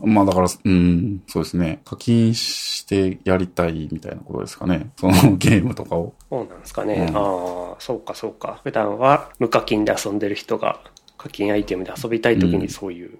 [0.00, 1.80] まあだから、うん、そうですね。
[1.84, 4.90] 課金してやりたいみたいなことですかね。
[4.98, 6.14] そのゲームとかを。
[6.30, 7.06] そうなんですかね。
[7.08, 7.20] うんあ
[7.72, 8.60] あ、そうかそうか。
[8.64, 10.80] 普段は無課金で遊んでる人が
[11.24, 13.18] 課金アイテムで遊びたい時にそういう、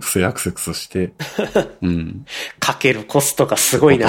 [0.00, 1.12] 不正アクセスして、
[1.82, 2.24] うん。
[2.60, 4.08] かけるコストがすごいな。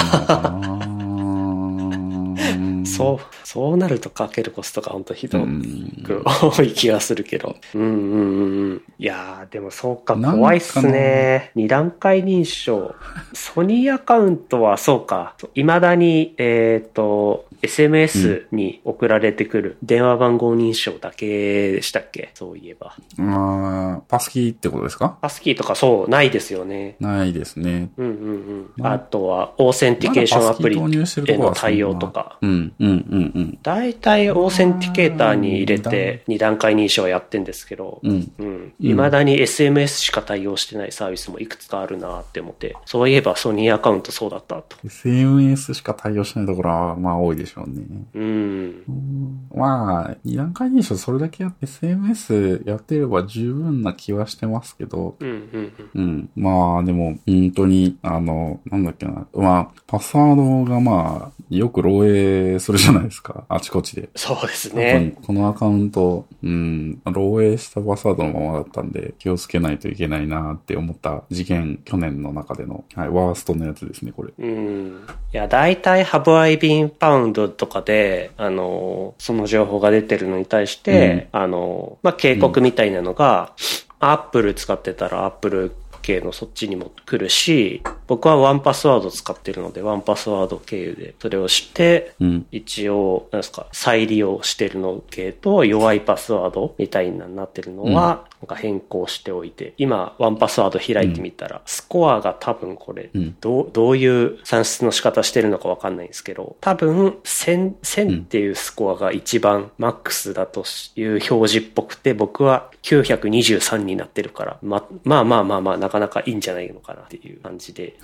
[2.85, 7.55] そう、そうなるとかけるコストが本当ひどうんく多い気がするけど。
[7.73, 8.81] うんうんうんうん。
[8.99, 11.51] いやー、でもそうか、怖いっすね。
[11.55, 12.93] 二段階認証。
[13.33, 15.35] ソニーアカウントはそうか。
[15.55, 22.31] 未だに、えっ、と、SMS に送られてくる電話番号認証だけでしたっけ？
[22.33, 22.95] そういえば。
[23.19, 25.17] あーパスキーってことですか？
[25.21, 26.95] パスキーとかそう、ないですよね。
[26.99, 27.89] ないですね。
[27.97, 28.71] うんうんうん。
[28.77, 32.37] まあとは、オーセンティケーションアプリへの対応とか。
[32.41, 33.59] うん、うん、うん、うん。
[33.61, 38.31] 大体オーセンティケーターに入れて二段階認証やってんですけど、うん。
[38.39, 38.73] うん。
[38.79, 44.77] 未だに SMS しか対応してないサービスもいくつかあるなって思って、そういえばソニーアカウントそうだったと。
[44.85, 47.85] SNS しか対応しないところは、まあ多いでしょうね。
[48.13, 49.47] うん。
[49.53, 56.03] まあ、二段階認証それだけやって SMS やってれば十分な気はしてますけど、うんうんうん。
[56.03, 56.29] うん。
[56.35, 59.27] まあ、でも、本当に、あの、なんだっけな。
[59.33, 63.43] まあ、パスワードがまあ、よく漏洩するじゃないですか。
[63.49, 64.09] あちこちで。
[64.15, 65.15] そうですね。
[65.25, 74.33] このアカウント、うん、漏洩したパスワードのままだったんで、気をつけないといけないなって思った事件、去年の中での、はい、ワーストのやつですね、これ。
[74.37, 75.01] うん。
[75.33, 83.53] いや、大体、ハブアイビンパウンドとかで、あの、その情報が出てるのに対して、あの、まあ、警告みたいなのが、
[83.99, 92.45] アップル使ってたらアップル系のそっちにも来るし、僕はワンパスワード使ってるので、ワンパスワード経由でそれをして、うん。
[92.51, 103.35] 一応、なんですか、再利用してるの系と弱いパスワードみたいになってるのは、なんか変更しておいて、今、ワンパスワード開いてみたら、スコアが多分これ、うん。
[103.39, 110.63] どう、どういう算出の仕方してるのかわかんないんですけど、多分、1000、1000っていうスコアが一番マックスだと
[110.95, 117.97] いう表示っぽくて、僕は923になってるから、ま、まあまあまあまあ、なかなかいいんじゃないのかなっていう感じで、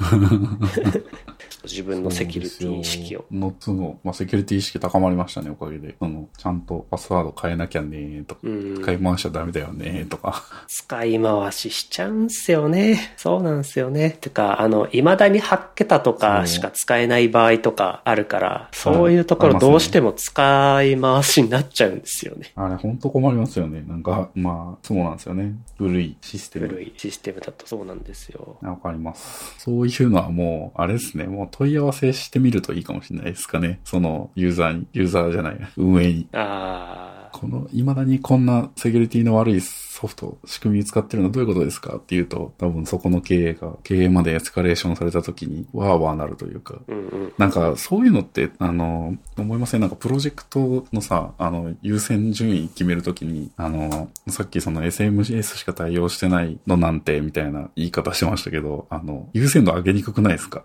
[1.64, 3.26] 自分のセキュリティ意識を。
[3.32, 5.96] のつの、まあ、セキュリティ意識高まりましたね、おかげで。
[6.00, 10.44] その、ちゃんとパスワード変えなきゃねとか、うん使い回しちゃダメだよねとか。
[10.68, 13.14] 使い回ししちゃうんすよね。
[13.18, 14.18] そうなんすよね。
[14.22, 22.52] てか、あの、未だに8桁とかしか使えない場合とかあるから、そういうところどうしても使い回しになっちゃうんですよね。
[22.56, 23.84] あれ、ほんと困りますよね。
[23.88, 25.54] なんか、まあ、そうなんですよね。
[25.78, 26.68] 古いシステム。
[26.68, 28.58] 古いシステムだとそうなんですよ。
[28.62, 29.60] わかります。
[29.60, 31.26] そういうのはもう、あれですね。
[31.26, 33.80] もう問い合わせしてみるといいかもしれないですかね。
[33.84, 36.28] その、ユーザーに、ユーザーじゃない、運営に。
[36.34, 47.34] あこの、未だにこんなセキュリティの悪いソフト、仕組み使ってるのはどういうことですかっていうと、多分そこの経営が、経営までエスカレーションされた時に、わーわーなるというか、ー、うんうん。
[47.38, 49.82] なんか、そういうのって、あの、思いません？
[49.82, 60.64] なんか、プロジェクトのさ、あの、優先順位決めるときに、あの、さっきその SMGS しか対応してないのなんて、みたいな言い方してましたけど、あの、優先度上げにくくないですか？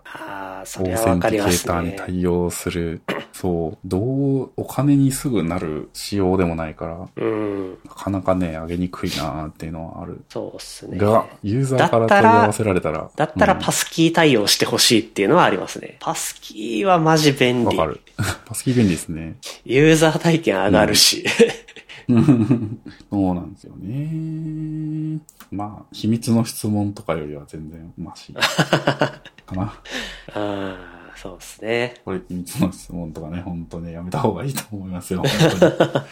[0.65, 1.95] そオれはわーセンティケかりますーターにね。
[1.97, 3.01] 対応する。
[3.31, 3.99] そう、ど
[4.43, 7.77] う、お金にすぐなる仕様でもないから、うん。
[7.85, 10.23] なかなかね、上げにくいなーっていうのはある。
[10.29, 10.97] そうっすね。
[10.97, 13.09] が、ユーザーから問い合わせられたら。
[13.15, 15.97] だったらうんパスキー対応してほしいっていうのはありますね。
[15.99, 17.77] パスキーはマジ便利。
[17.77, 18.01] わかる。
[18.45, 19.35] パスキー便利ですね。
[19.65, 21.25] ユーザー体験上がるし。
[22.07, 25.19] そうなんですよね。
[25.51, 28.33] まあ、秘密の質問とかよりは全然マシ。
[29.53, 29.65] かな。
[29.65, 32.01] ああ、そうですね。
[32.05, 35.21] これ秘密の質問とかね、本当ね、やめた方がいいと思いますよ。
[35.25, 36.05] 本当に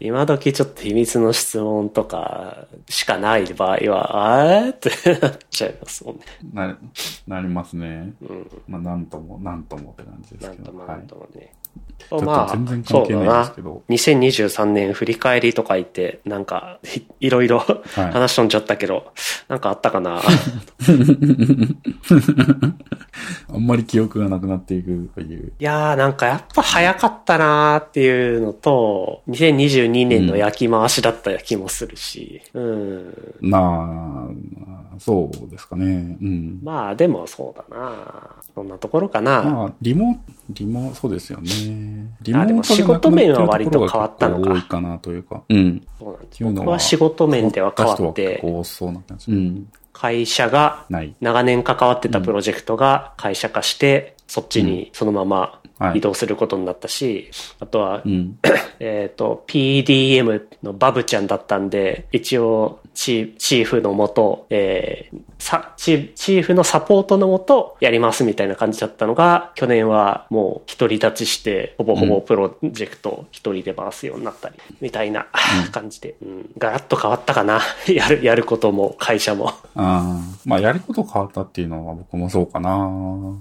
[0.00, 6.22] 今時ちょっと秘密の質問とかしかない場合は、あーって なっちゃいますもんね。
[6.52, 6.78] な、
[7.26, 8.12] なりますね。
[8.22, 8.50] うん。
[8.68, 10.62] まあ、なんとも、なんともって感じですけど。
[10.62, 11.52] なんともはないんともね。
[11.63, 13.82] ちょっと全然関係ないんですけど。
[13.88, 17.60] 2023年振り返りとか言って、なんか、いいろいろ
[17.94, 19.12] 話飛んじゃったけど、
[19.48, 20.20] なんかあったかな？
[23.52, 25.52] あんまり記憶がなくなっていくという。
[25.58, 33.34] いやーなんかやっぱ早かったなーっていうのと、2022年の焼き回しだった気もするし、うん。
[33.40, 34.28] まあ、
[34.98, 36.16] そうですかね。
[36.20, 36.60] うん。
[36.62, 39.42] まあでもそうだなそんなところかな。
[39.42, 40.16] まあ、リモ、
[40.50, 41.50] リモ、そうですよね。
[42.22, 45.42] リあでも仕事面は割と変わったのか多いかなというか。
[45.48, 45.86] うん。
[45.98, 49.32] そうなんです僕は仕事面では変わって、構多そうな感じ。
[49.32, 49.68] うん。
[49.92, 50.86] 会社が。
[51.20, 57.30] 長年関わってたプロジェクトが会社化して、そっちにそのままはい移動することになったし、
[57.60, 58.38] あとはう、ん。
[58.78, 75.26] えっ、と、PDM のバブちゃんだったんで、一応チ、チーフのもと、えーさチ、チーフのサポートのもとやりますみたいな感じだったのが、去年はもう独り立ちして、ほぼほぼプロジェクト一人で回すようになったり、みたいな
[75.70, 77.60] 感じで、うん、ガラッと変わったかな。
[77.86, 79.48] やる、やることも会社も。
[79.48, 80.20] ああ。
[80.46, 82.90] まあ、やること変わったっていうのは僕もそうかな。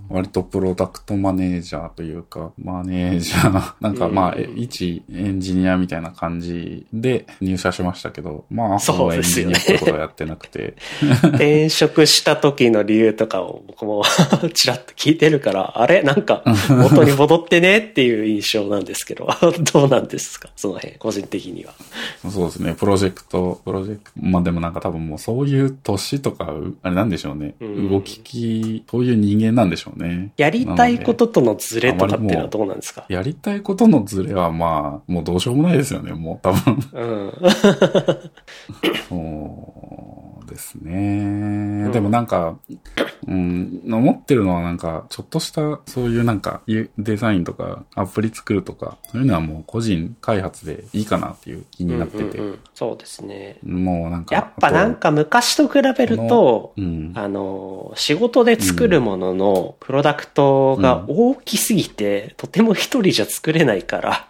[0.10, 10.74] 割とプロダクトマネージャーというか、マネージャー、 なんかまあ、一エンジニアみたいな感じで入社しましたけど、まあ、そうですよねジニアってことはやってなくて。
[11.34, 14.04] 転職した時の理由とかを僕も
[14.54, 16.02] ちらっと聞いてるから、あれ？
[16.04, 19.28] なんか元に戻ってねっていう印象なんですけど、
[19.74, 20.50] どうなんですか？
[20.56, 21.74] その辺、個人的には。
[22.30, 27.56] そうですね、プロジェクト、プロジェクト、まあでもなんか多分もうそういう年とか、うあれなんでしょうね。
[27.60, 30.32] うん動きき、そういう人間なんでしょうね。
[30.38, 33.06] やりたいこととのズレとかっていうのはどうなんですか？
[33.10, 36.84] やりたいことのズレはまあ、もうどうしようもないですよね、もう多分。
[36.94, 37.32] うん。
[40.44, 41.90] そうですね。
[41.92, 42.58] でもなんか、
[43.28, 52.24] うん、思ってるのはなんか、ちょっとした、そういうなんか、ゆデザインとか、アプリ作るとか、そういうのはもう個人開発でいいかなっていう気になってて。
[52.24, 53.60] うんうんうんそうですね。
[53.64, 54.36] もうなんか。
[54.36, 57.12] やっぱなんか昔と比べるとあ、うん。
[57.16, 64.28] あの、仕事で作るもののプロダクトが大きすぎて、とても一人じゃ作れないから、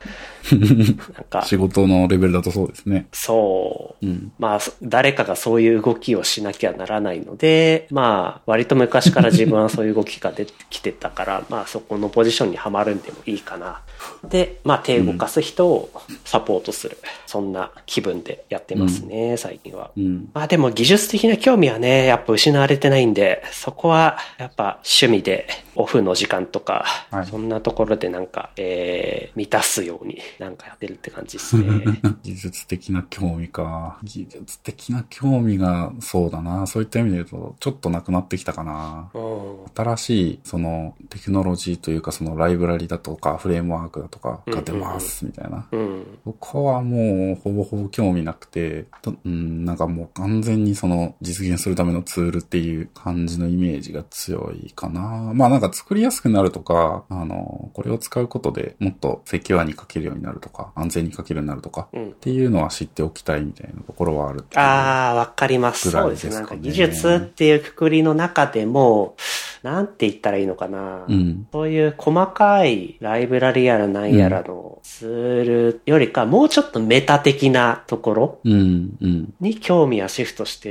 [0.51, 3.08] なんか、仕事のレベルだとそうですね。
[3.12, 4.06] そう。
[4.06, 4.32] うん。
[4.38, 13.82] まあ、そ誰かがそういう動きをしなきゃならないので、まあ、割と昔から自分はそういう動きが出てきてたから、 まあ、そこのポジションにはまるんでもいいかな。
[14.27, 15.89] で、まあ、手動かす人を
[16.25, 16.97] サポートする。
[17.25, 19.89] そんな気分でやってますね、最近は。
[19.97, 20.29] うん。
[20.36, 31.84] まあでも技術的な興味はね、やっぱ失われてないんで、そこはやっぱ趣味でオフの時間とか、はいそんなところでなんか、えー、満たすようになんかやってるって感じですね。
[32.21, 33.97] 技術的な興味か。
[34.03, 36.67] 技術的な興味が、そうだな。
[36.67, 39.09] そういった意味で言うと、ちょっとなくなってきたかな。
[39.13, 39.43] うん
[39.76, 45.67] 新しい、その、テクノロジーというか、そのライブラリだとか、フレームワークだとかが出ます、みたいな。
[45.71, 46.05] うん。
[46.26, 55.32] そこはもう、ほぼほぼ興味なくて、とうん、なんかもう完全にその、実現するためのツールっていう感じのイメージが強いかな。
[55.34, 65.91] まあなんか作りやすくなるとか、あの、これを使うことでもっとセキュアに書けるようになるとか、安全に書けるようになるとか、うんっていうのは知っておきたいみたいなところはあるああ、わかります。
[65.91, 69.16] そうですかねなんか技術っていうくくりの中でも、
[69.64, 71.05] なんて言ったらいいのかな。
[71.07, 71.47] うん。
[71.51, 78.39] そういう細かいライブラリやらなんやらのツールよりか、もうちょっとメタ的なところ。
[78.43, 80.70] に興味はシフトして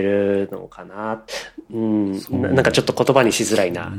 [0.00, 1.24] るのかな。
[1.72, 2.12] うん。
[2.30, 3.92] なんかちょっと言葉にしづらいな。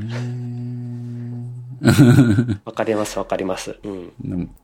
[1.81, 3.77] ねわかりますわかります。
[3.83, 4.11] うん。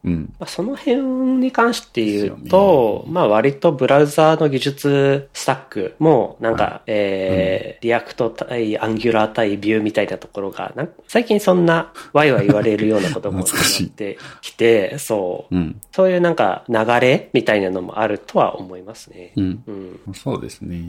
[0.03, 0.33] うん。
[0.39, 1.01] まあ、その辺
[1.37, 10.73] に関して言うと、よねまあ割とブラウザーの技術スタックも、なんか、えーリアクト対アンギュラー対ビューみたいなところが、
[11.07, 13.47] 最近そんなワイワイ言われるようなことも なっ
[13.95, 15.55] てきて、そう。
[15.55, 15.81] うん。
[15.91, 19.33] そういうなんか流れみたいなのもあるとは思いますね。
[19.35, 19.63] うん。
[19.67, 20.13] うん。
[20.13, 20.83] そうですね。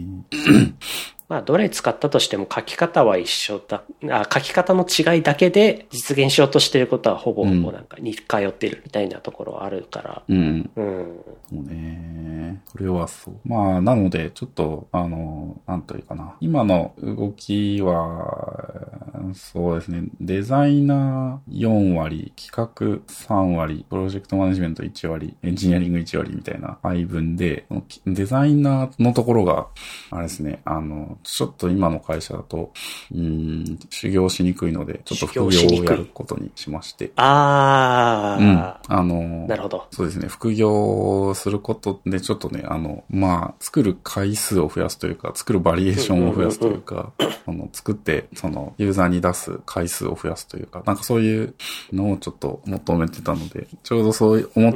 [1.28, 3.82] まあ、どれ使ったとしても書き方は一緒だ。
[4.10, 10.22] あ書き方の違いだけで実現しようとしてることはほぼほぼなんか似通ってるみたいなところはあるから。
[10.28, 10.70] うん。
[10.76, 11.20] うん。
[11.50, 12.62] そうね。
[12.72, 13.34] それはそう。
[13.44, 16.36] まあ、なので、ちょっと、あの、なんというかな。
[16.40, 20.04] 今の動きは、そうですね。
[20.20, 27.66] デザイナー4割、企画3割、プロジェクトマネジメント1割、エンジニアリング1割みたいな配分で、
[28.06, 29.68] デザイナーのところが、
[30.10, 32.72] あれですね、あの、ちょっと今の会社だと、
[33.14, 37.12] うん、修行しにくいので、ちょっと副業をやることにしまして。
[37.16, 38.58] あうん。
[38.58, 39.86] あ、あの、なるほど。
[39.90, 40.28] そうですね。
[40.28, 47.12] 副業することで、ちょっとね、あの、まあ、作る回数を増やすというか、作るバリエーションを増やすというか、
[47.44, 51.54] その作って、その、ユーザーに出す回数を増やすというか、なんかそういう
[51.92, 54.70] のをちょっと求めてたので、ちょうどそういう、思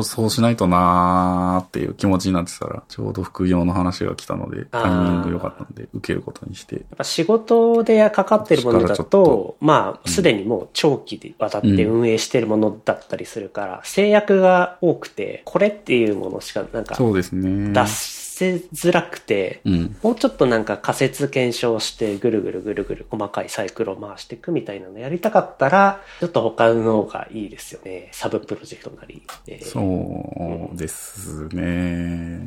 [0.00, 17.72] っ、そうしないとなーっていう気持ちになってたら、ちょうど副業の話が来たので、タイミング良かったので、受けることにして、やっぱ仕事でかかってるものだとっと、まあ、すでにもう長期で渡って運営してるものだったりするから、制約が多くて、これっていうものしかなんかそうですね。
[17.72, 19.96] 出せづらくて、うん。
[20.02, 28.08] もうちょっとなんか仮説検証してぐるぐるぐるぐる細かいサイクルを回していくみたいなのやりたかったら、ちょっと他の方がいいですよね。
[28.12, 29.22] サブプロジェクトなり。
[29.46, 32.40] えーそうですね。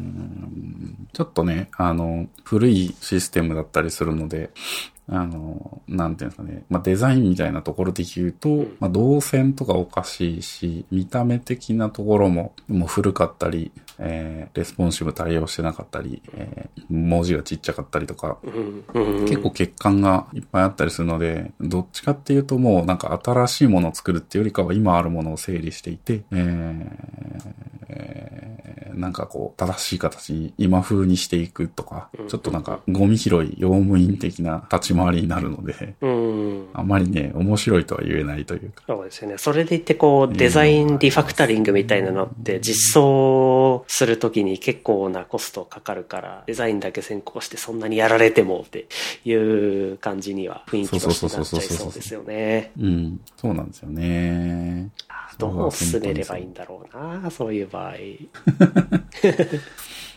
[1.16, 4.50] ちょっとね、あの、古いシステムだったりするので、
[5.08, 6.64] あの、なんていうんですかね。
[6.70, 8.78] まあ、デザインみたいなところで言うと、ん。
[8.80, 18.84] まあ、動線とかおかしいし、見た目的なところも、もう古かったり、えー、レスポンシブ対応してなかったり、えー、文字がちっちゃかったりとか、うん。
[18.94, 19.26] うん。
[19.26, 26.90] 結構欠陥がいっぱいあったりするので、どっちかっていうともうなんか新しいものを作るっていうよりかは今あるものを整理していて、えー
[27.90, 36.70] えーなんかこう正しい形に今風にしていくとか、ちょっとなんかゴミ拾い、用務員的な立ち回りになるので、うん。
[36.74, 38.84] あまりね、面白いとは言えないというか。
[38.88, 39.38] そうですよね。
[39.38, 48.88] それでいてこう、デザインリファクタリングみたいなのって実装するときに結構なコストかかるから、デザインだけ先行してそんなにやられてもって
[49.24, 52.72] いう感じには雰囲気としてなっちゃいそうですよね。
[52.80, 54.90] うん、そうなんですよね。
[55.38, 57.94] どう進めればいいんだろうな、そういう場合。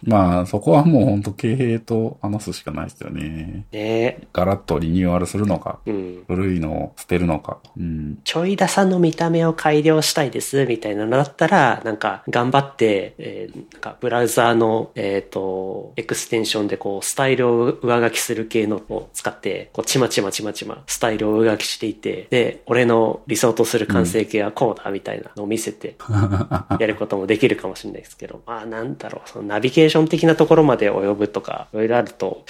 [0.05, 3.67] まあ、そこはもう本当経営と話すしかないですよね。
[3.73, 6.25] ねガラッとリニューアルするのか、うん。
[6.27, 7.59] 古いのを捨てるのか。
[7.77, 8.19] うん。
[8.25, 25.97] ちょいださんの見た目を改良したいです、みたいなのだったら、なんか、頑張って、えーなんか、ブラウザーの、えっ、と、エクステンションで、こう、スタイルを上書きする系のを使って、こう、ちまちまちまちま、スタイルを上書きしていて、で、俺の理想とする完成形はこうだ、みたいなのを見せて、
[26.79, 32.45] やることもできるかもしれないですけど、まあ、なんだろう、そのナビゲーション的なところまで及ぶとか、いろいろあると、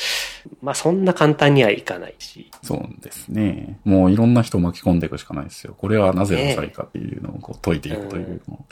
[0.63, 2.51] まあそんな簡単にはいかないし。
[2.63, 3.79] そうですね。
[3.85, 5.75] もういろんな人を巻き込んでいくしかないですよ。
[5.77, 8.65] これはなぜダサいかっていうのをこう解いていくというの。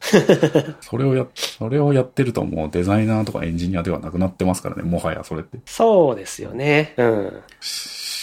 [0.80, 5.58] それをや、それをやってるともうデザイナーとかエンジニアではなくなってますからね、もはやそれって。
[5.66, 6.94] そうですよね。
[6.96, 7.42] うん。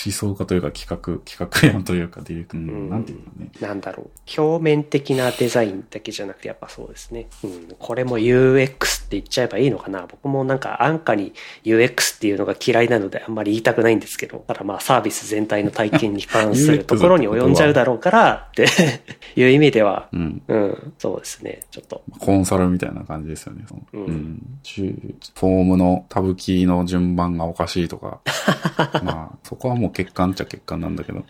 [0.06, 3.52] 思想家というか企画、企画案というか、ディレク、うんうんなんていうのね。
[3.60, 4.41] なんだろう。
[4.41, 7.28] 表面的なデザインだけじゃなくてやっぱそうですね。
[7.43, 7.76] うん。
[7.80, 10.06] これも UX って言っちゃえばいいのかな。
[10.08, 11.34] 僕もなんか安価に
[11.64, 18.68] UX っていうのが嫌いなのであんまり言いたくないんですけど、ただまあサービス全体の体験に関するところに及んじゃうだろうからって
[19.36, 20.41] いう意味では、うん。
[20.48, 20.93] うん。
[20.98, 21.62] そうですね。
[21.72, 22.04] ちょっと。
[22.20, 23.66] コンサルみたいな感じですよね。
[23.93, 24.60] うんうん。
[24.64, 24.82] 中
[25.36, 28.20] フォームのタブキーの順番がおかしいとか。
[29.04, 31.26] まあ、そこはもう欠陥っちゃ欠陥なんだけど、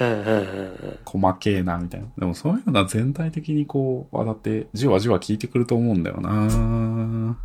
[0.00, 0.98] うんうんうんうん。
[1.04, 2.06] 細けえな、みたいな。
[2.16, 7.36] でもそういうのが全体的にこう、わだって、じわじわ効いてくると思うんだよな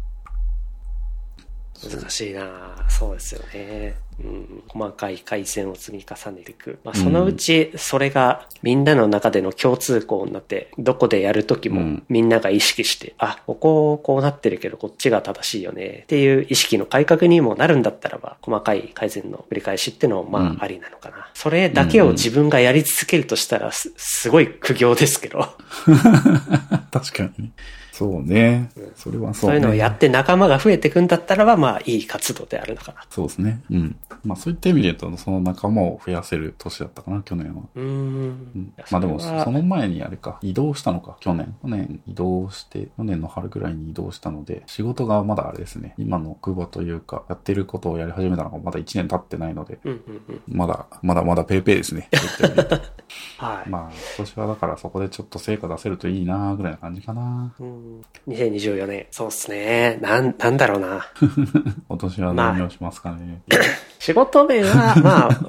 [1.84, 3.96] 難しいなそうですよね。
[4.24, 6.80] うん、細かい改善を積み重ねていく。
[6.84, 21.30] まあ、そのうち、それがみんなの中での共通項になって、どこでやるときもうんみんなが意識して、あ、こここうなってるけどこっちが正しいよねっていう意識の改革にもなるんだったらば、細かい改善の繰り返しってのもまうんあありなのかな。
[21.34, 25.40] それだけを自分がやり続けるとしたらす、すごい苦行ですけど、
[26.92, 27.52] 確かにね。
[27.92, 28.70] そうね。
[28.96, 29.48] それはそね。
[29.48, 33.02] そうういうのをやって仲間が増えていくんだったらば、まあいい活動であるのかな。
[33.10, 33.62] そうですね。
[33.70, 33.96] うん。
[34.24, 37.64] まあそういった意味で言うと、その仲間を増やせる年だったかな、去年は。
[37.76, 37.90] うーんう
[38.60, 38.74] ん。
[38.90, 41.54] まあでも、その前にあれか、移動したのか、去年。
[41.62, 50.42] 去年移動して、去年の春ぐらいに移動したので、仕事がまだあれですね、今の久保というか、やってることをやり始めたのがまだ1年経ってないので、うんうんうん。
[50.48, 52.10] まだ、まだまだペーペーですね。
[53.38, 53.70] はい。
[53.70, 57.54] まあ、今年はだからそこでちょっと成果出せるといいなぐらいな感じかな。
[57.60, 57.81] うん
[58.28, 59.08] 2024年。
[59.12, 59.98] そうっすね。
[60.02, 61.08] なん、なんだろうな。
[61.90, 63.42] 今年は何をしますかね。
[64.00, 65.40] 仕事面は、まあ、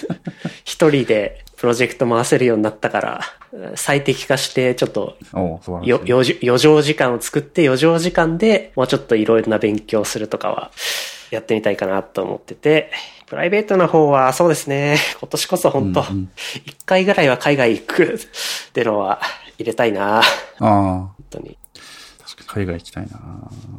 [0.64, 3.20] 一人でプロジェクト回せるようになったから、
[3.74, 10.70] 最適化して、ちょっと、余剰時間を作って、余剰時間でもうちょっといろいろな勉強するとかは、
[11.30, 12.90] やってみたいかなと思ってて、
[13.26, 16.30] プライベートの方はそうですね、今年こそ本当一、うんうん
[16.84, 18.18] 回ぐらいは海外行くっ
[18.72, 19.20] てのは
[19.58, 20.22] 入れたいな、あ
[20.60, 21.58] あ、本当に。
[22.56, 23.18] 海外行きたいな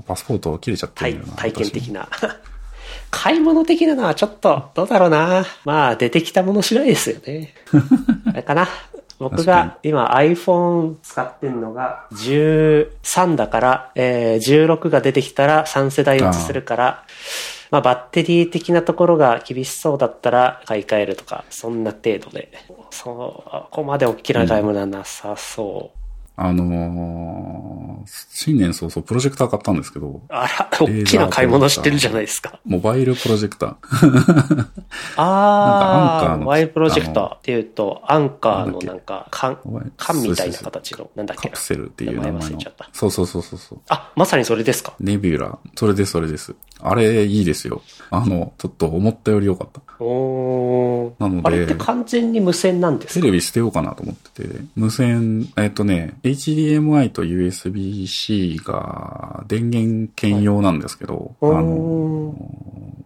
[0.05, 1.33] パスポート切れちゃって体るよな。
[1.33, 2.07] 体験的な。
[3.09, 5.45] 買い物的なのはちょっと、どうだろうな。
[5.65, 7.53] まあ、出てきたもの次第ですよね。
[8.27, 8.67] あれかな。
[9.19, 17.03] 僕が今 iPhone 使ってんのが13だから、えー16が出てきたら3世代落ちするから、
[17.71, 22.51] まあバッテリー的なところが厳しそうだったら買い替えるとか、そんな程度で。
[22.91, 25.97] そう、ここまで大きな買い物はなさそう。
[26.39, 32.59] あのー、新年早々プロジェクター買ったんですけど、あら、大きな買い物してるじゃないですか？
[32.65, 34.67] モバイルプロジェクター。
[35.17, 39.57] ああ、なんかアンカーのモバイルプロジェクターっていうと、アンカーのなんか、缶
[39.97, 41.47] 缶みたいな形の、なんだっけ？
[41.49, 41.63] なカプ。
[41.63, 42.89] セルっていう名名前前の忘れちゃった。
[42.93, 43.79] そうそうそうそうそう。
[43.89, 44.93] あ、まさにそれですか？
[44.99, 45.57] ネビュラ。
[45.75, 46.55] それです、それです。
[46.79, 47.81] あれ、いいですよ。
[48.11, 49.81] あの、ちょっと思ったより良かった。
[50.03, 51.13] おー。
[51.19, 53.21] なのであれって完全に無線なんですか？
[53.21, 57.23] テレビ捨てようかなと思ってて、無線、えっとね、HDMI と
[58.05, 61.61] USB-C が電源兼用なんですけど、あおー。
[61.61, 62.35] の、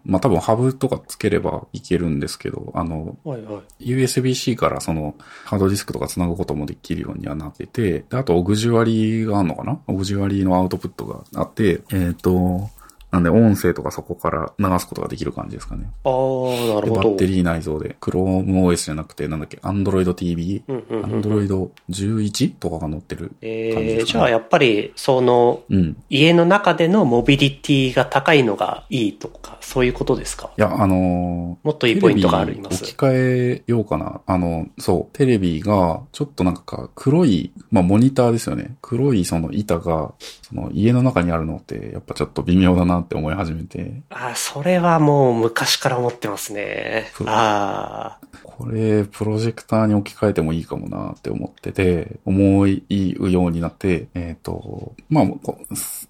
[0.03, 3.93] まあ、多分ハブとかつければいけるんですけど、あの、はいはい。
[3.93, 5.15] USB-C からその
[5.45, 9.79] ハードディスクとか繋ぐこともできるようにはなってて、であとオグジュアリーがあるのかな？
[9.87, 12.69] オグジュアリーのアウトプットがあって、えっ、と、
[13.11, 15.89] なんで音声とかそこから流すことができる感じですかね。
[16.05, 17.09] あー、なるで、ほど。
[17.09, 24.05] バッテリー内蔵で、ChromeOS じゃなくて、なんだっけ、Android TV、うんうんうんうん Android 11とかが載ってる感じえー、ですかね。
[24.05, 25.97] じゃあやっぱり、その、うん。
[26.09, 30.51] 家の中でのモビリティが高いのがいいとか、そういうことですか？
[30.57, 32.83] いや、あのーもっといいポイントがあります？
[32.83, 33.11] 置き換
[33.59, 34.21] えようかな。
[34.25, 38.75] あの、そう、テレビが、ちょっとなんか黒い、まあモニターですよね。
[38.81, 40.13] 黒いその板が、
[40.51, 47.11] その家の中にあるのって、やっぱちょっと微妙だなって思い始めて、あー、それはもう昔から思ってますね。
[47.25, 48.27] ああ。
[48.43, 55.57] これ、プロジェクターに置き換えてもいいかもなって思ってて、思いうようになって、えっ、と、まあ、こ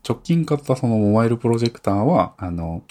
[0.07, 2.83] 直近買ったそのモバイルプロジェクターは、あの、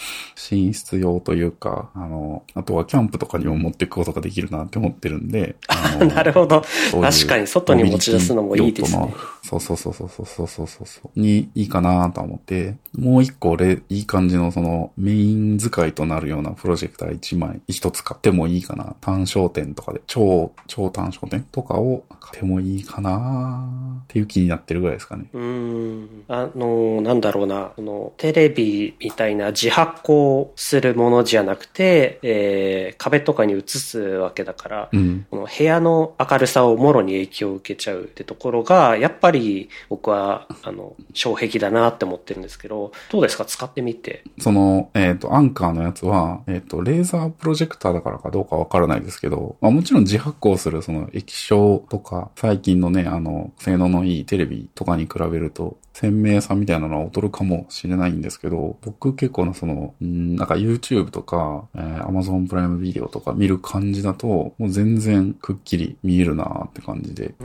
[0.51, 5.57] 寝室用というか、あの、あとはキャンプとかにも持っていくことができるなって思ってるんで、
[6.15, 6.63] なるほど。
[6.91, 11.21] そういう確かに外に持ち出すのもいいですねそうそうそうそうそうそうそう。
[11.21, 18.97] にいいかなと思って、もう一個レ、いい感じのそのメイン使いとなるようなプロジェクター1枚、1つ買ってもいいかな。
[19.01, 23.69] 単焦点とかで、超、超単焦点とかを買ってもいいかな
[24.03, 25.27] っていう気になってるぐらいですかね。
[25.33, 26.25] うーん。
[26.29, 35.27] あの、なんだろうな、その、テレビみたいな自発光するものじゃなくて、えー、壁とかに映すわけだから、うん。
[35.31, 40.97] この部屋の明るさをもろに影響を受けちゃうってところが、やっぱり僕は、あの、
[41.37, 43.45] 障壁だなって思ってるんですけど、どうですか？
[43.45, 44.25] 使ってみて。
[44.39, 67.35] その、えっ、と、アンカーのやつは、えっ、と、レーザープロジェクターだからかどうかわからないですけど、まあもちろん自発光するその液晶とか、最近のね、あの、性能のいいテレビとかに比べると、鮮明さみたいなのは劣るかもしれないんですけど、僕結構なその、んなんか YouTube とか、えー Amazon プライムビデオとか見る感じだと、もう全然くっきり見えるなーって感じで。
[67.41, 67.45] あ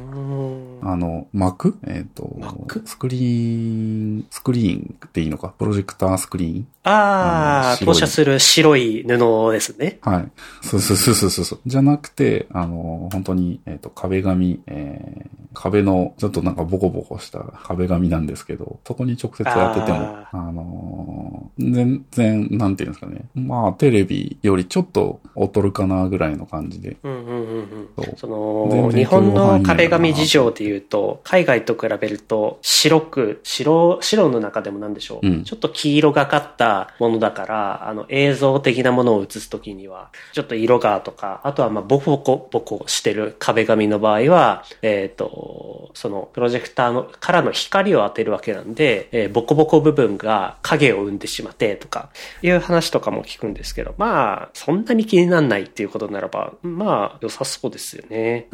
[0.96, 1.74] の、Mac?
[1.86, 2.82] えっ、と、Mac？
[2.86, 5.50] スクリーン、スクリーンっていいのか？
[5.50, 6.68] プロジェクタースクリーン？
[6.84, 10.00] ああ、投射する白い布ですね。
[10.02, 10.32] はい。
[10.62, 11.60] そうそうそうそうそう。
[11.66, 23.22] じゃなくて、あの、本当に、えっ、と、壁紙、えー、壁の、ちょっとなんかボコボコした壁紙なんですけど、そこに直接当てても、ああのー全然、なんていうんですかね。
[23.34, 26.98] まあ、テレビよりちょっと劣るかなぐらいの感じで。
[27.02, 28.18] うんうんうんうん。
[28.18, 52.10] その、日本の壁紙事情で言うと、海外と比べると白く、白、白の中でもなんでしょう、うんちょっと黄色がかったものだから、あの、映像的なものを映すときには、ちょっと色がとか、あとはまあ、ボコボコ、ボコしてる壁紙の場合は、えっ、と、その、プロジェクターの、からの光を当てるるわけなんで、えーボコボコ部分が影を生んでしまってとか、
[52.42, 58.48] いう話とかも聞くんですけど、まあ、そんなに気にならないっていうことならば、まあ、良さそうですよね。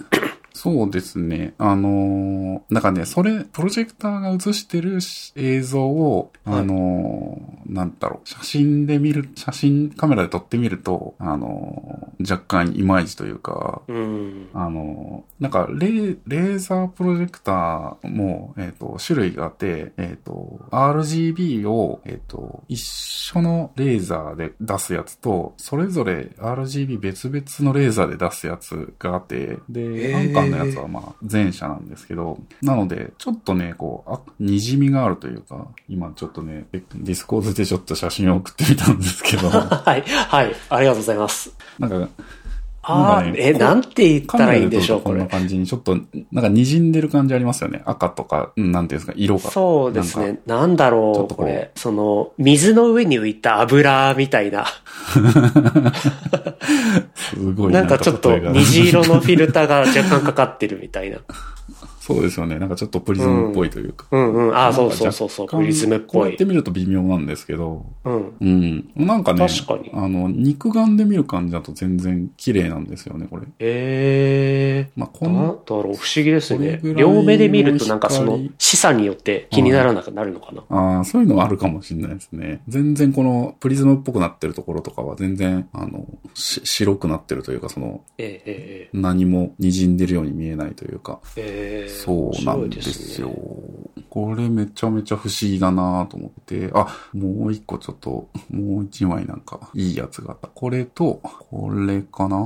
[0.53, 1.53] そうですね。
[1.57, 14.49] あのーなんかね、それ、プロジェクターが映してるし映像を、はいあのーなんだろう、写真で見る、写真カメラで撮ってみると、あのー若干イマイチというか、うん。
[14.53, 41.55] あの、なんかレー、レーザープロジェクターも、えっ、と、種類があって、えっ、と、RGB を、えっ、と、一緒のレーザーで出すやつと、それぞれ RGB 別々のレーザーで出すやつがあって、で、へーアンカーのやつはまあ、前者なんですけど、なので、ちょっとね、こう、あ、滲みがあるというか、今ちょっとね、ディスコードでちょっと写真を送ってみたんですけど、 はい、はい、ありがとうございます。
[41.79, 42.09] なんか、
[42.83, 45.31] あねえ、こなんて言ったらいいんでしょう、これこんな。
[45.31, 45.95] 感じに、ちょっと、
[46.31, 47.83] なんか滲んでる感じありますよね。
[47.85, 49.51] 赤とか、うんなんていうんですか、色が。
[49.51, 50.19] そうです。
[50.19, 50.39] ね。
[50.47, 51.71] なんだろう、ちょっとこれ。
[51.75, 54.65] その、水の上に浮いた油みたいな。
[57.15, 61.19] すごいなんかちょっと虹色のフィルターが若干かかってるみたいな。
[62.13, 62.59] そうですよね。
[62.59, 64.05] なんかちょっとプリズムっぽいというか。
[64.11, 64.55] うんうん。
[64.55, 65.47] ああ、そうそうそうそう。
[65.47, 66.45] プリズムっこうぽいやって。
[66.45, 67.85] 見ると微妙なんですけど。
[68.03, 68.33] うん。
[68.39, 68.91] うん。
[68.95, 73.43] なんかね、確かにあの、肉眼で見る感じだと全然綺麗なんですよね、これ。
[73.59, 76.79] ええまあ、こなんだの、ろう、不思議ですね。
[76.83, 80.63] 両目で見るとなんかその光示唆によって気にならなくなるのかな。
[80.69, 82.61] ああ、そういうのはあるかもしれないですね。
[82.67, 91.19] 全然このプリズムっぽくなってるところとかは全然、あの、し白くなってるというか、その、えええ何も滲んでるように見えないというか。
[91.37, 93.31] えええそうなんですよ。
[94.09, 100.47] これめちゃめちゃ不思議だなと思って、あ、もう一個ちょっと、もう一枚なんか、いいやつがあった。
[100.47, 102.37] これと、これかな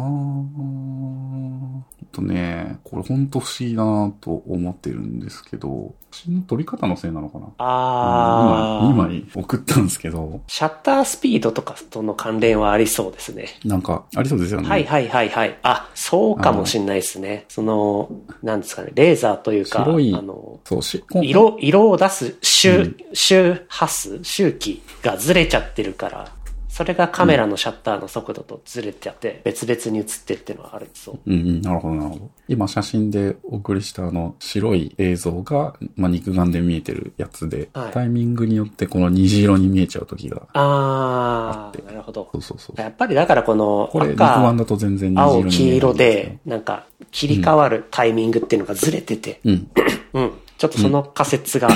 [2.11, 7.47] とね、これほんと不思議だなと思ってるんですけど、写真の撮り方のせいなのかな？
[7.57, 8.89] ああ。
[8.89, 13.47] 今、2枚送ったんですけど、シャッタースピードとかとの関連はありそうですね。
[13.65, 14.69] なんか、ありそうですよね。
[14.69, 15.57] はいはいはいはい。
[15.63, 17.45] あ、そうかもしんないですね。
[17.49, 18.09] その、
[18.41, 26.31] なんですかね、レーザーというか、あの、そうし、色、色を出す周、うん周波数、周期がずれちゃってるから、
[26.75, 31.19] それがカメラのシャッターの速度とずれちゃって、別々に映ってるっていうのはあるそう。
[31.25, 32.29] うんうん、なるほど、なるほど。
[32.49, 42.39] 今写真でお送りしたあの白い映像が、まあ、肉眼で見えてるやつで、はいタイミングによってこの虹色に見えちゃう時が、あー、なるほどそ。
[42.39, 42.81] うそうそう。
[42.81, 49.71] やっぱりだからこのこれ肉眼赤、だと全然虹色青、に見え黄色ないんですよで、なんか切り替わるタイミングっていうのがずれてて、うん、
[50.11, 50.31] うん。
[50.57, 51.69] ちょっとその仮説が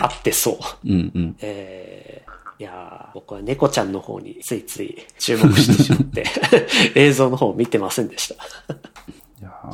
[0.00, 0.56] あってそう。
[0.84, 1.36] うん、うん。
[1.40, 1.81] えー、
[2.58, 6.24] いやー僕は猫ちゃんの方についつい注目してしまって、
[6.94, 8.91] 映像の方を見てませんでした。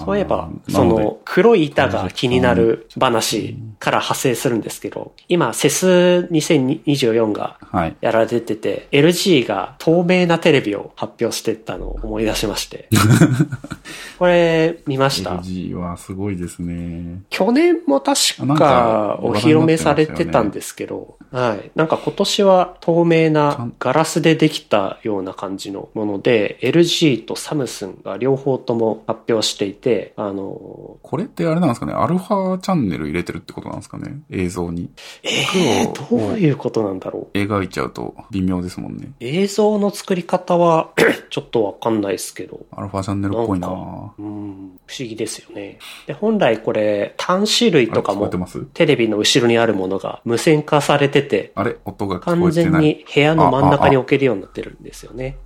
[0.05, 7.97] そういえば、なその黒い板が気になる話から派生するんですけど、今、セス2024がはい。
[8.01, 12.89] やられてて、LG が透明なテレビを発表してたのを思い出しまして。
[14.19, 17.21] これ見ました？LG はすごいですね。
[17.31, 21.71] 去年も確かお披露目されてたんですけど、はい。
[21.75, 29.78] なんか今年は透明なガラスでできたような感じのもので、LG とサムスンが両方とも発表していて、
[30.17, 34.91] あの、これってあれなんですかねアルファチャンネル入れてるってことなんですかね映像に。
[35.23, 37.39] えー、どういうことなんだろう。
[37.39, 39.13] 描いちゃうと微妙ですもんね。
[39.21, 40.93] 映像の作り方は
[41.31, 42.67] ちょっとわかんないですけど。
[42.73, 43.75] アルファチャンネルっぽいなな
[44.19, 45.79] うん、不思議ですよね。
[46.07, 48.29] で、本来これ、端子類とかも
[48.75, 52.81] テレビの後ろにあるものが無線化されてて、あれ音が聞こ完えてない。
[52.81, 55.37] 全に部屋の真ん中に置けるようになってるんですよね。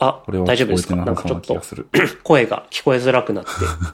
[0.00, 0.96] あこれ、は大丈夫ですか？
[0.96, 1.60] なんかちょっと。
[2.24, 3.50] 声が聞こえづらくなって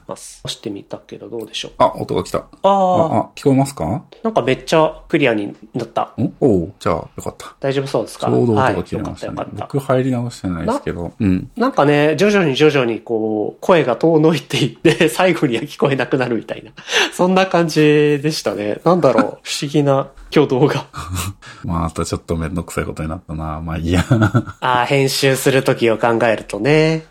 [0.07, 0.41] ます。
[0.45, 1.71] 押してみたけどどうでしょう。
[1.77, 2.39] あ、音が来た。
[2.39, 4.03] ああ、聞こえますか？
[4.23, 6.13] なんかめっちゃクリアになった。
[6.17, 7.55] おおうじゃあ、よかった。
[7.59, 8.27] 大丈夫そうですか？
[8.27, 8.75] ちょうど音はい。
[8.75, 9.31] が切よかれました。
[9.61, 11.13] 僕入り直してないですけど。
[11.19, 11.51] うん。
[11.57, 16.71] なんかね、徐々に徐々にこう、声が遠のいていって、 最後には聞こえなくなるみたいな。
[17.13, 18.79] そんな感じでしたね。
[18.83, 20.87] なんだろう、不思議な挙動が。
[21.63, 23.61] まあ、あとちょっとめんどくさいことになったな。
[23.61, 24.05] まあいいや。
[24.61, 27.05] ああ、編集するときを考えるとね。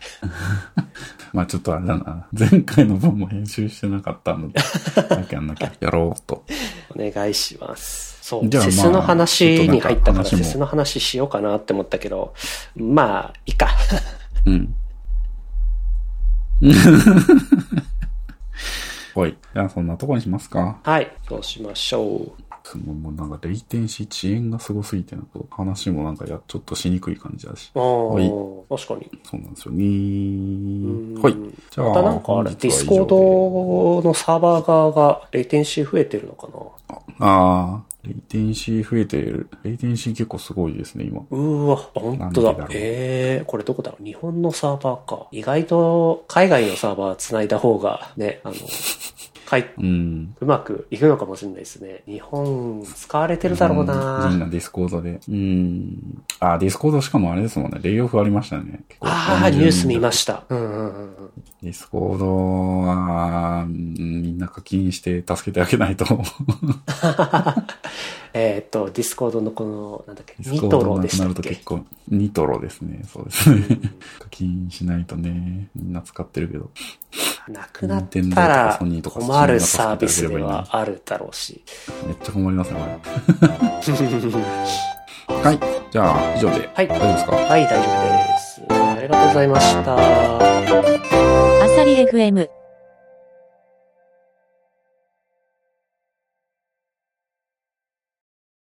[1.33, 2.27] まあちょっとあれだな。
[2.31, 4.59] 前回の分も編集してなかったので、
[5.09, 6.45] なきゃなきゃやろうと。
[6.95, 8.17] お願いします。
[8.21, 8.49] そう。
[8.49, 12.33] じゃあまあセスの話に入ったから、セスの話しようかなって思ったけど、
[12.75, 13.69] まあ、いいか。
[14.45, 14.73] うん。
[19.15, 19.37] はい。
[19.53, 20.79] じゃあそんなとこにしますか。
[20.83, 21.11] はい。
[21.27, 22.46] そうしましょう。
[22.69, 27.71] そのもうなんかレイテンシー遅延がすごすぎてなんか話もなんかや、ちょっとしにくい感じだし。
[27.75, 28.29] ああ、はい
[28.69, 29.09] 確かに。
[29.23, 29.85] そうなんですよね。
[29.85, 31.35] んはい。
[31.71, 36.59] じゃあ、またなんかあれ、ディスコードのサーバー側がレイテンシー増えてるのかな？
[37.19, 39.49] ああ、レイテンシー増えてる。
[39.63, 41.21] レイテンシー結構すごいですね、今。
[41.29, 42.53] うーわ、本当だ。
[42.53, 44.03] だええー、これどこだろう？
[44.03, 45.27] 日本のサーバーか。
[45.31, 48.55] 意外と海外のサーバー繋いだ方がね、あの、
[49.47, 50.35] かい、うん。
[50.41, 52.03] うまくいくのかもしれないですね。
[52.05, 55.21] 日本使われてるだろうみんななディスコードで。
[55.29, 56.23] うん。
[56.39, 57.79] あ、ディスコードしかもあれですもんね。
[57.81, 58.81] レイオフありましたね。
[58.89, 60.43] 結構ああ、ニュース見ました。
[60.49, 61.36] うんうんうんうん。
[61.61, 66.05] ディスコードは、うんみんな課金して助けてあげないと。
[68.33, 71.33] えっと、ディスコードのこの、なんだっけ、ニトロでしたっけ？
[71.33, 71.79] なると結構、
[72.09, 73.01] ニトロですね。
[73.11, 73.79] そうですね。
[74.19, 76.69] 課金しないとね、みんな使ってるけど。
[77.47, 81.63] なくなったら困るサービスではあるだろうし。
[82.05, 82.85] めっちゃ困りますね、こ
[85.27, 85.33] れ。
[85.43, 85.59] はい。
[85.91, 86.69] じゃあ、以上で。
[86.73, 87.35] はい大丈夫ですか？
[87.35, 87.81] はい、大丈夫
[88.27, 88.86] です。
[88.97, 89.95] ありがとうございました。
[89.95, 92.49] あさり FM